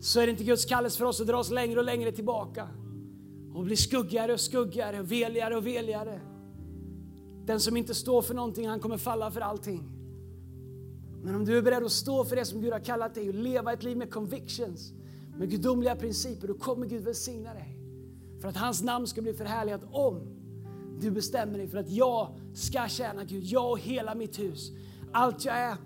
Så 0.00 0.20
är 0.20 0.26
det 0.26 0.30
inte 0.30 0.44
Guds 0.44 0.64
kallelse 0.64 0.98
för 0.98 1.04
oss 1.04 1.20
att 1.20 1.26
dra 1.26 1.36
oss 1.36 1.50
längre 1.50 1.78
och 1.78 1.84
längre 1.84 2.12
tillbaka. 2.12 2.68
Och 3.54 3.64
bli 3.64 3.76
skuggigare 3.76 4.32
och 4.32 4.40
skuggigare 4.40 5.00
och 5.00 5.12
veligare 5.12 5.56
och 5.56 5.66
veligare. 5.66 6.20
Den 7.46 7.60
som 7.60 7.76
inte 7.76 7.94
står 7.94 8.22
för 8.22 8.34
någonting, 8.34 8.68
han 8.68 8.80
kommer 8.80 8.96
falla 8.96 9.30
för 9.30 9.40
allting. 9.40 9.88
Men 11.22 11.34
om 11.34 11.44
du 11.44 11.58
är 11.58 11.62
beredd 11.62 11.84
att 11.84 11.92
stå 11.92 12.24
för 12.24 12.36
det 12.36 12.44
som 12.44 12.60
Gud 12.60 12.72
har 12.72 12.80
kallat 12.80 13.14
dig 13.14 13.28
och 13.28 13.34
leva 13.34 13.72
ett 13.72 13.82
liv 13.82 13.96
med 13.96 14.10
convictions, 14.10 14.92
med 15.36 15.50
gudomliga 15.50 15.96
principer, 15.96 16.48
då 16.48 16.54
kommer 16.54 16.86
Gud 16.86 17.04
välsigna 17.04 17.54
dig. 17.54 17.78
För 18.40 18.48
att 18.48 18.56
hans 18.56 18.82
namn 18.82 19.06
ska 19.06 19.22
bli 19.22 19.34
förhärligat 19.34 19.80
om 19.90 20.42
du 21.00 21.10
bestämmer 21.10 21.58
dig 21.58 21.68
för 21.68 21.78
att 21.78 21.90
jag 21.90 22.28
ska 22.54 22.88
tjäna 22.88 23.24
Gud, 23.24 23.44
jag 23.44 23.70
och 23.70 23.78
hela 23.78 24.14
mitt 24.14 24.38
hus. 24.38 24.72
Allt 25.12 25.44
jag 25.44 25.56
är, 25.56 25.76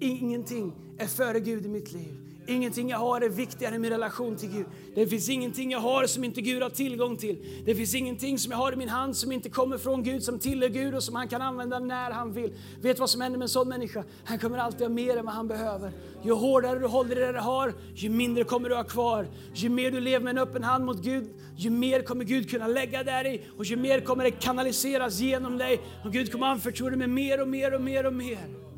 ingenting 0.00 0.72
är 0.98 1.06
före 1.06 1.40
Gud 1.40 1.66
i 1.66 1.68
mitt 1.68 1.92
liv. 1.92 2.28
Ingenting 2.48 2.88
jag 2.88 2.98
har 2.98 3.20
är 3.20 3.28
viktigare 3.28 3.74
än 3.74 3.80
min 3.80 3.90
relation 3.90 4.36
till 4.36 4.48
Gud. 4.50 4.66
Det 4.94 5.06
finns 5.06 5.28
ingenting 5.28 5.70
jag 5.70 5.78
har 5.78 6.06
som 6.06 6.24
inte 6.24 6.40
Gud 6.40 6.62
har 6.62 6.70
tillgång 6.70 7.16
till. 7.16 7.38
Det 7.64 7.74
finns 7.74 7.94
ingenting 7.94 8.38
som 8.38 8.50
jag 8.50 8.58
har 8.58 8.72
i 8.72 8.76
min 8.76 8.88
hand 8.88 9.16
som 9.16 9.32
inte 9.32 9.48
kommer 9.48 9.78
från 9.78 10.02
Gud, 10.02 10.22
som 10.22 10.38
tillhör 10.38 10.68
Gud 10.68 10.94
och 10.94 11.02
som 11.02 11.14
han 11.14 11.28
kan 11.28 11.42
använda 11.42 11.78
när 11.78 12.10
han 12.10 12.32
vill. 12.32 12.52
Vet 12.80 12.96
du 12.96 13.00
vad 13.00 13.10
som 13.10 13.20
händer 13.20 13.38
med 13.38 13.44
en 13.44 13.48
sån 13.48 13.68
människa? 13.68 14.04
Han 14.24 14.38
kommer 14.38 14.58
alltid 14.58 14.80
ha 14.80 14.88
mer 14.88 15.16
än 15.16 15.24
vad 15.24 15.34
han 15.34 15.48
behöver. 15.48 15.92
Ju 16.24 16.32
hårdare 16.32 16.78
du 16.78 16.86
håller 16.86 17.16
i 17.16 17.20
det 17.20 17.32
du 17.32 17.38
har, 17.38 17.74
ju 17.94 18.08
mindre 18.08 18.44
kommer 18.44 18.68
du 18.68 18.74
ha 18.74 18.84
kvar. 18.84 19.26
Ju 19.54 19.68
mer 19.68 19.90
du 19.90 20.00
lever 20.00 20.24
med 20.24 20.30
en 20.30 20.38
öppen 20.38 20.64
hand 20.64 20.84
mot 20.84 21.02
Gud, 21.02 21.28
ju 21.56 21.70
mer 21.70 22.02
kommer 22.02 22.24
Gud 22.24 22.50
kunna 22.50 22.66
lägga 22.66 23.02
där 23.02 23.26
i 23.26 23.42
och 23.56 23.64
ju 23.64 23.76
mer 23.76 24.00
kommer 24.00 24.24
det 24.24 24.30
kanaliseras 24.30 25.20
genom 25.20 25.58
dig. 25.58 25.80
Och 26.04 26.12
Gud 26.12 26.32
kommer 26.32 26.46
anförtro 26.46 26.88
dig 26.88 26.98
med 26.98 27.10
mer 27.10 27.42
och 27.42 27.48
mer 27.48 27.74
och 27.74 27.82
mer 27.82 28.06
och 28.06 28.14
mer. 28.14 28.68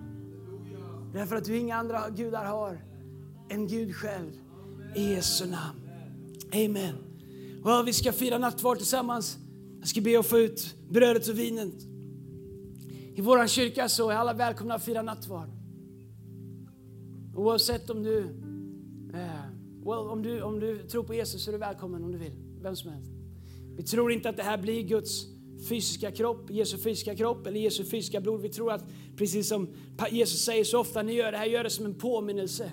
Därför 1.13 1.37
att 1.37 1.45
du 1.45 1.57
inga 1.57 1.77
andra 1.77 2.11
gudar 2.11 2.45
har 2.45 2.83
än 3.49 3.67
Gud 3.67 3.95
själv. 3.95 4.31
I 4.97 5.15
Jesu 5.15 5.47
namn. 5.47 5.81
Amen. 6.53 6.95
Och 7.65 7.89
vi 7.89 7.93
ska 7.93 8.13
fira 8.13 8.39
nattvard 8.39 8.77
tillsammans. 8.77 9.39
Jag 9.79 9.89
ska 9.89 10.01
be 10.01 10.19
att 10.19 10.27
få 10.27 10.39
ut 10.39 10.75
brödet 10.89 11.29
och 11.29 11.39
vinet. 11.39 11.75
I 13.15 13.21
vår 13.21 13.47
kyrka 13.47 13.89
så 13.89 14.11
är 14.11 14.15
alla 14.15 14.33
välkomna 14.33 14.75
att 14.75 14.85
fira 14.85 15.03
nattvard. 15.03 15.49
Oavsett 17.35 17.91
om 17.91 18.03
du, 18.03 18.19
eh, 19.15 19.45
well, 19.79 20.09
om, 20.11 20.23
du, 20.23 20.43
om 20.43 20.61
du 20.61 20.89
tror 20.89 21.05
på 21.05 21.15
Jesus 21.15 21.45
så 21.45 21.51
är 21.51 21.53
du 21.53 21.59
välkommen 21.59 22.05
om 22.05 22.13
du 22.13 22.19
vill. 22.19 22.33
Vem 22.63 22.77
som 22.77 22.91
helst. 22.91 23.11
Vi 23.77 23.83
tror 23.83 24.13
inte 24.13 24.29
att 24.29 24.37
det 24.37 24.43
här 24.43 24.59
blir 24.59 24.83
Guds 24.83 25.27
fysiska 25.69 26.11
kropp, 26.11 26.51
Jesu 26.51 26.79
fysiska 26.79 27.17
kropp 27.17 27.47
eller 27.47 27.61
Jesu 27.61 27.85
fysiska 27.85 28.21
blod. 28.21 28.41
Vi 28.41 28.49
tror 28.49 28.73
att 28.73 28.85
precis 29.17 29.49
som 29.49 29.69
Jesus 30.11 30.45
säger 30.45 30.65
så 30.65 30.81
ofta, 30.81 31.03
ni 31.03 31.13
gör 31.13 31.33
det 31.33 31.39
här, 31.39 31.47
gör 31.47 31.65
det 31.65 31.71
som 31.71 31.87
en 31.87 31.95
påminnelse. 31.95 32.73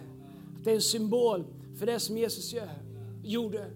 Det 0.63 0.71
är 0.71 0.76
en 0.76 0.82
symbol 0.82 1.45
för 1.80 1.86
det 1.86 2.00
som 2.00 2.17
Jesus 2.17 2.54
gör, 2.54 2.69
gjorde. 3.23 3.71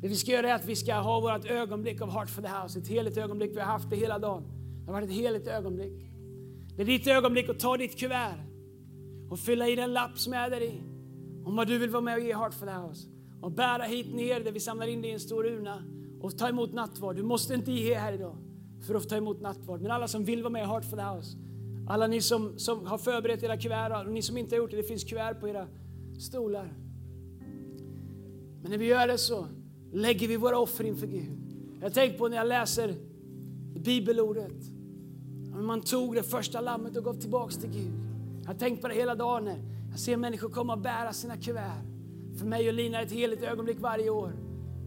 Det 0.00 0.08
vi 0.08 0.16
ska 0.16 0.32
göra 0.32 0.50
är 0.50 0.54
att 0.54 0.66
vi 0.66 0.76
ska 0.76 0.94
ha 0.94 1.20
vårt 1.20 1.50
ögonblick 1.50 2.00
av 2.00 2.10
Heart 2.10 2.30
for 2.30 2.42
the 2.42 2.48
House. 2.48 2.78
Ett 2.78 2.88
heligt 2.88 3.16
ögonblick. 3.16 3.50
Vi 3.50 3.60
har 3.60 3.66
haft 3.66 3.90
det 3.90 3.96
hela 3.96 4.18
dagen. 4.18 4.42
Det 4.80 4.86
har 4.86 4.92
varit 4.92 5.10
ett 5.10 5.16
heligt 5.16 5.46
ögonblick. 5.46 5.92
Det 6.76 6.82
är 6.82 6.86
ditt 6.86 7.06
ögonblick 7.06 7.48
att 7.48 7.60
ta 7.60 7.76
ditt 7.76 7.98
kuvert 7.98 8.38
och 9.30 9.38
fylla 9.38 9.68
i 9.68 9.76
den 9.76 9.92
lapp 9.92 10.18
som 10.18 10.32
är 10.32 10.50
där 10.50 10.62
i. 10.62 10.82
Om 11.44 11.56
vad 11.56 11.68
du 11.68 11.78
vill 11.78 11.90
vara 11.90 12.02
med 12.02 12.14
och 12.14 12.24
ge 12.24 12.34
Heart 12.34 12.54
for 12.54 12.66
the 12.66 12.72
House. 12.72 13.08
Och 13.40 13.52
bära 13.52 13.82
hit 13.82 14.14
ner 14.14 14.40
där 14.40 14.52
vi 14.52 14.60
samlar 14.60 14.86
in 14.86 15.02
det 15.02 15.08
i 15.08 15.12
en 15.12 15.20
stor 15.20 15.46
urna 15.46 15.84
och 16.26 16.38
ta 16.38 16.48
emot 16.48 16.72
nattvard. 16.72 17.16
Du 17.16 17.22
måste 17.22 17.54
inte 17.54 17.72
ge 17.72 17.94
här 17.94 18.12
idag 18.12 18.36
för 18.86 18.94
att 18.94 19.08
ta 19.08 19.16
emot 19.16 19.40
nattvard. 19.40 19.80
Men 19.80 19.90
alla 19.90 20.08
som 20.08 20.24
vill 20.24 20.42
vara 20.42 20.52
med 20.52 20.62
i 20.62 20.66
Heart 20.66 20.84
for 20.84 20.96
the 20.96 21.02
House 21.02 21.36
alla 21.86 22.06
ni 22.06 22.20
som, 22.20 22.58
som 22.58 22.86
har 22.86 22.98
förberett 22.98 23.42
era 23.42 23.56
kuvert 23.56 24.06
och 24.06 24.12
ni 24.12 24.22
som 24.22 24.36
inte 24.36 24.54
har 24.54 24.58
gjort 24.58 24.70
det, 24.70 24.76
det 24.76 24.82
finns 24.82 25.04
kuvert 25.04 25.34
på 25.40 25.48
era 25.48 25.66
stolar. 26.18 26.72
Men 28.62 28.70
när 28.70 28.78
vi 28.78 28.86
gör 28.86 29.06
det 29.06 29.18
så 29.18 29.46
lägger 29.92 30.28
vi 30.28 30.36
våra 30.36 30.58
offer 30.58 30.84
inför 30.84 31.06
Gud. 31.06 31.38
Jag 31.80 31.94
tänker 31.94 32.18
på 32.18 32.28
när 32.28 32.36
jag 32.36 32.46
läser 32.46 32.94
bibelordet. 33.74 34.56
Man 35.54 35.80
tog 35.80 36.14
det 36.14 36.22
första 36.22 36.60
lammet 36.60 36.96
och 36.96 37.04
gav 37.04 37.14
tillbaks 37.14 37.56
till 37.56 37.70
Gud. 37.70 37.92
Jag 38.42 38.48
har 38.48 38.58
tänkt 38.58 38.82
på 38.82 38.88
det 38.88 38.94
hela 38.94 39.14
dagen 39.14 39.44
när 39.44 39.58
jag 39.90 39.98
ser 39.98 40.16
människor 40.16 40.48
komma 40.48 40.72
och 40.72 40.80
bära 40.80 41.12
sina 41.12 41.36
kuvert. 41.36 41.82
För 42.38 42.46
mig 42.46 42.68
och 42.68 42.74
Lina 42.74 42.98
är 42.98 43.06
ett 43.06 43.12
heligt 43.12 43.42
ögonblick 43.42 43.80
varje 43.80 44.10
år. 44.10 44.32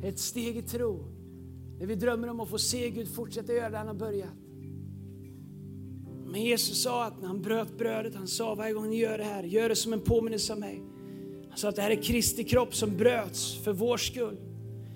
Ett 0.04 0.19
steg 0.19 0.58
i 0.58 0.62
tro. 0.62 1.18
När 1.79 1.85
vi 1.85 1.95
drömmer 1.95 2.29
om 2.29 2.39
att 2.39 2.49
få 2.49 2.57
se 2.57 2.89
Gud 2.89 3.15
fortsätta 3.15 3.53
göra 3.53 3.69
det 3.69 3.77
han 3.77 3.87
har 3.87 3.93
börjat. 3.93 4.33
Men 6.25 6.41
Jesus 6.41 6.83
sa 6.83 7.05
att 7.05 7.21
när 7.21 7.27
han 7.27 7.41
bröt 7.41 7.77
brödet, 7.77 8.15
han 8.15 8.27
sa 8.27 8.55
varje 8.55 8.73
gång 8.73 8.89
ni 8.89 8.97
gör 8.97 9.17
det 9.17 9.23
här, 9.23 9.43
gör 9.43 9.69
det 9.69 9.75
som 9.75 9.93
en 9.93 10.01
påminnelse 10.01 10.53
av 10.53 10.59
mig. 10.59 10.83
Han 11.49 11.57
sa 11.57 11.69
att 11.69 11.75
det 11.75 11.81
här 11.81 11.91
är 11.91 12.03
Kristi 12.03 12.43
kropp 12.43 12.75
som 12.75 12.97
bröts 12.97 13.63
för 13.63 13.73
vår 13.73 13.97
skull. 13.97 14.37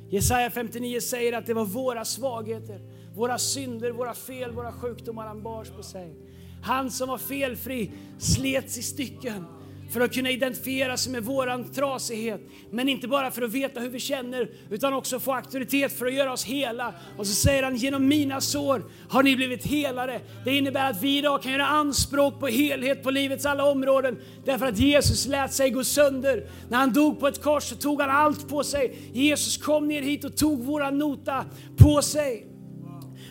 Jesaja 0.10 0.50
59 0.50 1.00
säger 1.00 1.34
att 1.34 1.46
det 1.46 1.54
var 1.54 1.66
våra 1.66 2.06
svagheter, 2.06 2.82
våra 3.16 3.38
synder, 3.38 3.92
våra 3.92 4.14
fel, 4.14 4.52
våra 4.52 4.72
sjukdomar 4.72 5.28
han 5.28 5.44
bars 5.44 5.70
på 5.70 5.84
sig. 5.84 6.16
Han 6.64 6.92
som 6.92 7.10
var 7.10 7.18
felfri 7.18 7.92
slets 8.18 8.78
i 8.78 8.82
stycken 8.82 9.46
för 9.94 10.02
att 10.02 10.14
kunna 10.14 10.32
identifiera 10.32 10.98
sig 10.98 11.12
med 11.12 11.24
våran 11.24 11.72
trasighet. 11.72 12.42
Men 12.72 12.90
inte 12.90 13.08
bara 13.08 13.32
för 13.32 13.42
att 13.42 13.52
veta 13.52 13.80
hur 13.80 13.90
vi 13.90 14.00
känner, 14.00 14.50
utan 14.70 14.94
också 14.94 15.20
få 15.20 15.34
auktoritet 15.34 15.98
för 16.00 16.06
att 16.06 16.14
göra 16.14 16.34
oss 16.34 16.46
hela. 16.46 16.94
Och 17.18 17.28
så 17.28 17.34
säger 17.34 17.64
han, 17.64 17.76
genom 17.76 18.08
mina 18.08 18.42
sår 18.42 18.84
har 19.10 19.24
ni 19.24 19.36
blivit 19.36 19.66
helare. 19.66 20.22
Det 20.46 20.58
innebär 20.58 20.90
att 20.90 21.04
vi 21.04 21.18
idag 21.18 21.42
kan 21.42 21.52
göra 21.52 21.68
anspråk 21.68 22.40
på 22.40 22.48
helhet 22.48 23.04
på 23.04 23.12
livets 23.12 23.46
alla 23.46 23.64
områden. 23.66 24.18
Därför 24.46 24.66
att 24.66 24.80
Jesus 24.80 25.28
lät 25.28 25.54
sig 25.54 25.70
gå 25.70 25.84
sönder. 25.84 26.48
När 26.70 26.78
han 26.78 26.94
dog 26.94 27.20
på 27.20 27.28
ett 27.28 27.44
kors 27.44 27.64
så 27.64 27.76
tog 27.76 28.02
han 28.02 28.10
allt 28.10 28.50
på 28.50 28.64
sig. 28.64 28.96
Jesus 29.14 29.58
kom 29.58 29.88
ner 29.88 30.02
hit 30.02 30.24
och 30.24 30.38
tog 30.38 30.64
våran 30.64 30.98
nota 30.98 31.46
på 31.78 32.02
sig. 32.02 32.48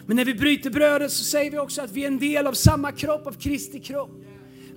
Men 0.06 0.16
när 0.16 0.24
vi 0.24 0.34
bryter 0.34 0.70
brödet 0.70 1.12
så 1.12 1.24
säger 1.24 1.50
vi 1.50 1.58
också 1.58 1.82
att 1.82 1.92
vi 1.92 2.02
är 2.02 2.06
en 2.06 2.18
del 2.18 2.46
av 2.46 2.52
samma 2.52 2.92
kropp, 2.92 3.26
av 3.26 3.32
Kristi 3.32 3.80
kropp. 3.80 4.10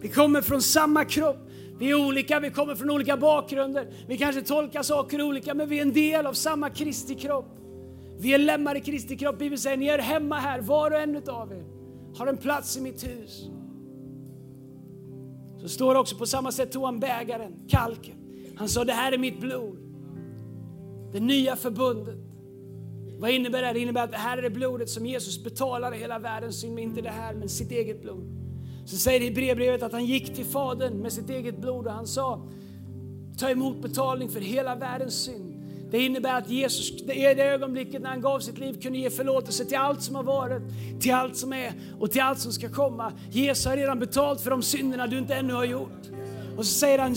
Vi 0.01 0.07
kommer 0.07 0.41
från 0.41 0.61
samma 0.61 1.05
kropp. 1.05 1.44
Vi 1.79 1.91
är 1.91 2.07
olika, 2.07 2.39
vi 2.39 2.49
kommer 2.49 2.75
från 2.75 2.89
olika 2.89 3.17
bakgrunder. 3.17 3.87
Vi 4.07 4.17
kanske 4.17 4.41
tolkar 4.41 4.83
saker 4.83 5.21
olika, 5.21 5.53
men 5.53 5.69
vi 5.69 5.77
är 5.77 5.81
en 5.81 5.93
del 5.93 6.25
av 6.25 6.33
samma 6.33 6.69
Kristi 6.69 7.15
kropp. 7.15 7.57
Vi 8.19 8.33
är 8.33 8.37
lemmar 8.37 8.75
i 8.75 8.81
Kristi 8.81 9.17
kropp. 9.17 9.39
Bibeln 9.39 9.59
säger 9.59 9.77
ni 9.77 9.87
är 9.87 9.99
hemma 9.99 10.35
här, 10.35 10.61
var 10.61 10.91
och 10.91 10.99
en 10.99 11.15
av 11.29 11.51
er 11.51 11.75
har 12.17 12.27
en 12.27 12.37
plats 12.37 12.77
i 12.77 12.81
mitt 12.81 13.07
hus. 13.07 13.49
Så 15.61 15.69
står 15.69 15.93
det 15.93 15.99
också 15.99 16.17
på 16.17 16.25
samma 16.25 16.51
sätt 16.51 16.71
tog 16.71 16.85
han 16.85 16.99
bägaren, 16.99 17.53
kalken. 17.67 18.15
Han 18.55 18.69
sa 18.69 18.83
det 18.83 18.93
här 18.93 19.11
är 19.11 19.17
mitt 19.17 19.39
blod. 19.39 19.77
Det 21.13 21.19
nya 21.19 21.55
förbundet. 21.55 22.15
Vad 23.19 23.29
innebär 23.29 23.61
det? 23.61 23.73
Det 23.73 23.79
innebär 23.79 24.03
att 24.03 24.11
det 24.11 24.17
här 24.17 24.37
är 24.37 24.41
det 24.41 24.49
blodet 24.49 24.89
som 24.89 25.05
Jesus 25.05 25.43
betalade 25.43 25.97
hela 25.97 26.19
världens 26.19 26.61
synd 26.61 26.75
med, 26.75 26.83
inte 26.83 27.01
det 27.01 27.09
här, 27.09 27.33
men 27.33 27.49
sitt 27.49 27.71
eget 27.71 28.01
blod. 28.01 28.44
Så 28.85 28.97
säger 28.97 29.19
det 29.19 29.25
i 29.25 29.31
brevbrevet 29.31 29.83
att 29.83 29.91
han 29.91 30.05
gick 30.05 30.35
till 30.35 30.45
Fadern 30.45 30.93
med 30.93 31.13
sitt 31.13 31.29
eget 31.29 31.57
blod 31.57 31.87
och 31.87 31.93
han 31.93 32.07
sa 32.07 32.41
ta 33.37 33.49
emot 33.49 33.81
betalning 33.81 34.29
för 34.29 34.39
hela 34.39 34.75
världens 34.75 35.23
synd. 35.23 35.51
Det 35.91 36.01
innebär 36.01 36.37
att 36.37 36.49
Jesus 36.49 36.91
i 36.91 37.33
det 37.33 37.43
ögonblicket 37.43 38.01
när 38.01 38.09
han 38.09 38.21
gav 38.21 38.39
sitt 38.39 38.57
liv 38.57 38.81
kunde 38.81 38.97
ge 38.97 39.09
förlåtelse 39.09 39.65
till 39.65 39.77
allt 39.77 40.01
som 40.01 40.15
har 40.15 40.23
varit, 40.23 40.61
till 41.01 41.13
allt 41.13 41.37
som 41.37 41.53
är 41.53 41.73
och 41.99 42.11
till 42.11 42.21
allt 42.21 42.39
som 42.39 42.51
ska 42.51 42.69
komma. 42.69 43.11
Jesus 43.31 43.65
har 43.65 43.75
redan 43.75 43.99
betalt 43.99 44.41
för 44.41 44.49
de 44.49 44.61
synderna 44.61 45.07
du 45.07 45.17
inte 45.17 45.35
ännu 45.35 45.53
har 45.53 45.65
gjort. 45.65 46.01
Och 46.57 46.65
så 46.65 46.79
säger 46.79 46.99
han 46.99 47.15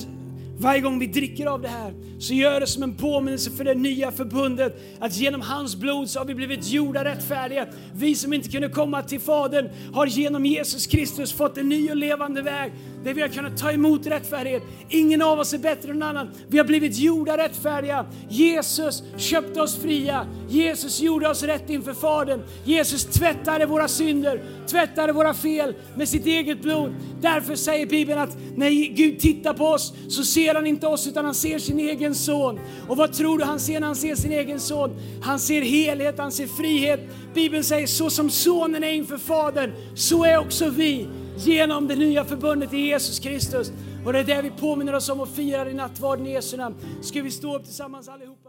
varje 0.58 0.80
gång 0.80 0.98
vi 0.98 1.06
dricker 1.06 1.46
av 1.46 1.62
det 1.62 1.68
här 1.68 1.94
så 2.18 2.34
gör 2.34 2.60
det 2.60 2.66
som 2.66 2.82
en 2.82 2.94
påminnelse 2.94 3.50
för 3.50 3.64
det 3.64 3.74
nya 3.74 4.12
förbundet 4.12 4.80
att 4.98 5.16
genom 5.16 5.40
hans 5.40 5.76
blod 5.76 6.10
så 6.10 6.18
har 6.18 6.26
vi 6.26 6.34
blivit 6.34 6.68
gjorda 6.68 7.04
rättfärdiga. 7.04 7.66
Vi 7.94 8.14
som 8.14 8.32
inte 8.32 8.48
kunde 8.48 8.68
komma 8.68 9.02
till 9.02 9.20
Fadern 9.20 9.68
har 9.94 10.06
genom 10.06 10.46
Jesus 10.46 10.86
Kristus 10.86 11.32
fått 11.32 11.58
en 11.58 11.68
ny 11.68 11.90
och 11.90 11.96
levande 11.96 12.42
väg 12.42 12.72
där 13.04 13.14
vi 13.14 13.20
har 13.20 13.28
kunnat 13.28 13.58
ta 13.58 13.72
emot 13.72 14.06
rättfärdighet. 14.06 14.62
Ingen 14.88 15.22
av 15.22 15.38
oss 15.38 15.52
är 15.52 15.58
bättre 15.58 15.90
än 15.90 15.98
någon 15.98 16.08
annan. 16.08 16.30
Vi 16.48 16.58
har 16.58 16.64
blivit 16.64 16.98
gjorda 16.98 17.36
rättfärdiga. 17.36 18.06
Jesus 18.28 19.02
köpte 19.16 19.60
oss 19.60 19.76
fria. 19.76 20.26
Jesus 20.48 21.00
gjorde 21.00 21.28
oss 21.28 21.42
rätt 21.42 21.70
inför 21.70 21.94
Fadern. 21.94 22.42
Jesus 22.64 23.04
tvättade 23.04 23.66
våra 23.66 23.88
synder, 23.88 24.42
tvättade 24.66 25.12
våra 25.12 25.34
fel 25.34 25.74
med 25.96 26.08
sitt 26.08 26.26
eget 26.26 26.62
blod. 26.62 26.94
Därför 27.20 27.56
säger 27.56 27.86
Bibeln 27.86 28.20
att 28.20 28.36
när 28.56 28.70
Gud 28.94 29.20
tittar 29.20 29.54
på 29.54 29.64
oss 29.64 29.94
så 30.08 30.24
ser 30.24 30.54
han 30.54 30.66
inte 30.66 30.86
oss 30.86 31.06
utan 31.06 31.24
han 31.24 31.34
ser 31.34 31.58
sin 31.58 31.78
egen 31.78 32.14
son. 32.14 32.60
Och 32.88 32.96
vad 32.96 33.12
tror 33.12 33.38
du 33.38 33.44
han 33.44 33.60
ser 33.60 33.80
när 33.80 33.86
han 33.86 33.96
ser 33.96 34.14
sin 34.14 34.32
egen 34.32 34.60
son? 34.60 34.96
Han 35.22 35.38
ser 35.38 35.62
helhet, 35.62 36.18
han 36.18 36.32
ser 36.32 36.46
frihet. 36.46 37.00
Bibeln 37.34 37.64
säger 37.64 37.86
så 37.86 38.10
som 38.10 38.30
sonen 38.30 38.84
är 38.84 38.92
inför 38.92 39.18
Fadern, 39.18 39.72
så 39.94 40.24
är 40.24 40.38
också 40.38 40.70
vi 40.70 41.06
genom 41.38 41.88
det 41.88 41.96
nya 41.96 42.24
förbundet 42.24 42.74
i 42.74 42.78
Jesus 42.78 43.18
Kristus. 43.18 43.72
Och 44.06 44.12
det 44.12 44.18
är 44.18 44.24
det 44.24 44.42
vi 44.42 44.50
påminner 44.50 44.94
oss 44.94 45.08
om 45.08 45.20
och 45.20 45.28
firar 45.28 45.68
i 45.68 45.74
nattvarden 45.74 46.26
i 46.26 46.32
Jesu 46.32 46.56
namn. 46.56 46.76
Ska 47.02 47.22
vi 47.22 47.30
stå 47.30 47.56
upp 47.56 47.64
tillsammans 47.64 48.08
allihopa? 48.08 48.48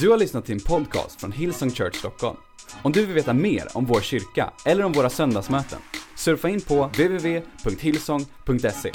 Du 0.00 0.10
har 0.10 0.18
lyssnat 0.18 0.46
till 0.46 0.54
en 0.54 0.60
podcast 0.60 1.20
från 1.20 1.32
Hillsong 1.32 1.70
Church 1.70 1.96
Stockholm. 1.96 2.36
Om 2.82 2.92
du 2.92 3.06
vill 3.06 3.14
veta 3.14 3.32
mer 3.32 3.68
om 3.74 3.86
vår 3.86 4.00
kyrka 4.00 4.52
eller 4.66 4.84
om 4.84 4.92
våra 4.92 5.10
söndagsmöten, 5.10 5.78
surfa 6.16 6.48
in 6.48 6.60
på 6.60 6.86
www.hillsong.se. 6.86 8.92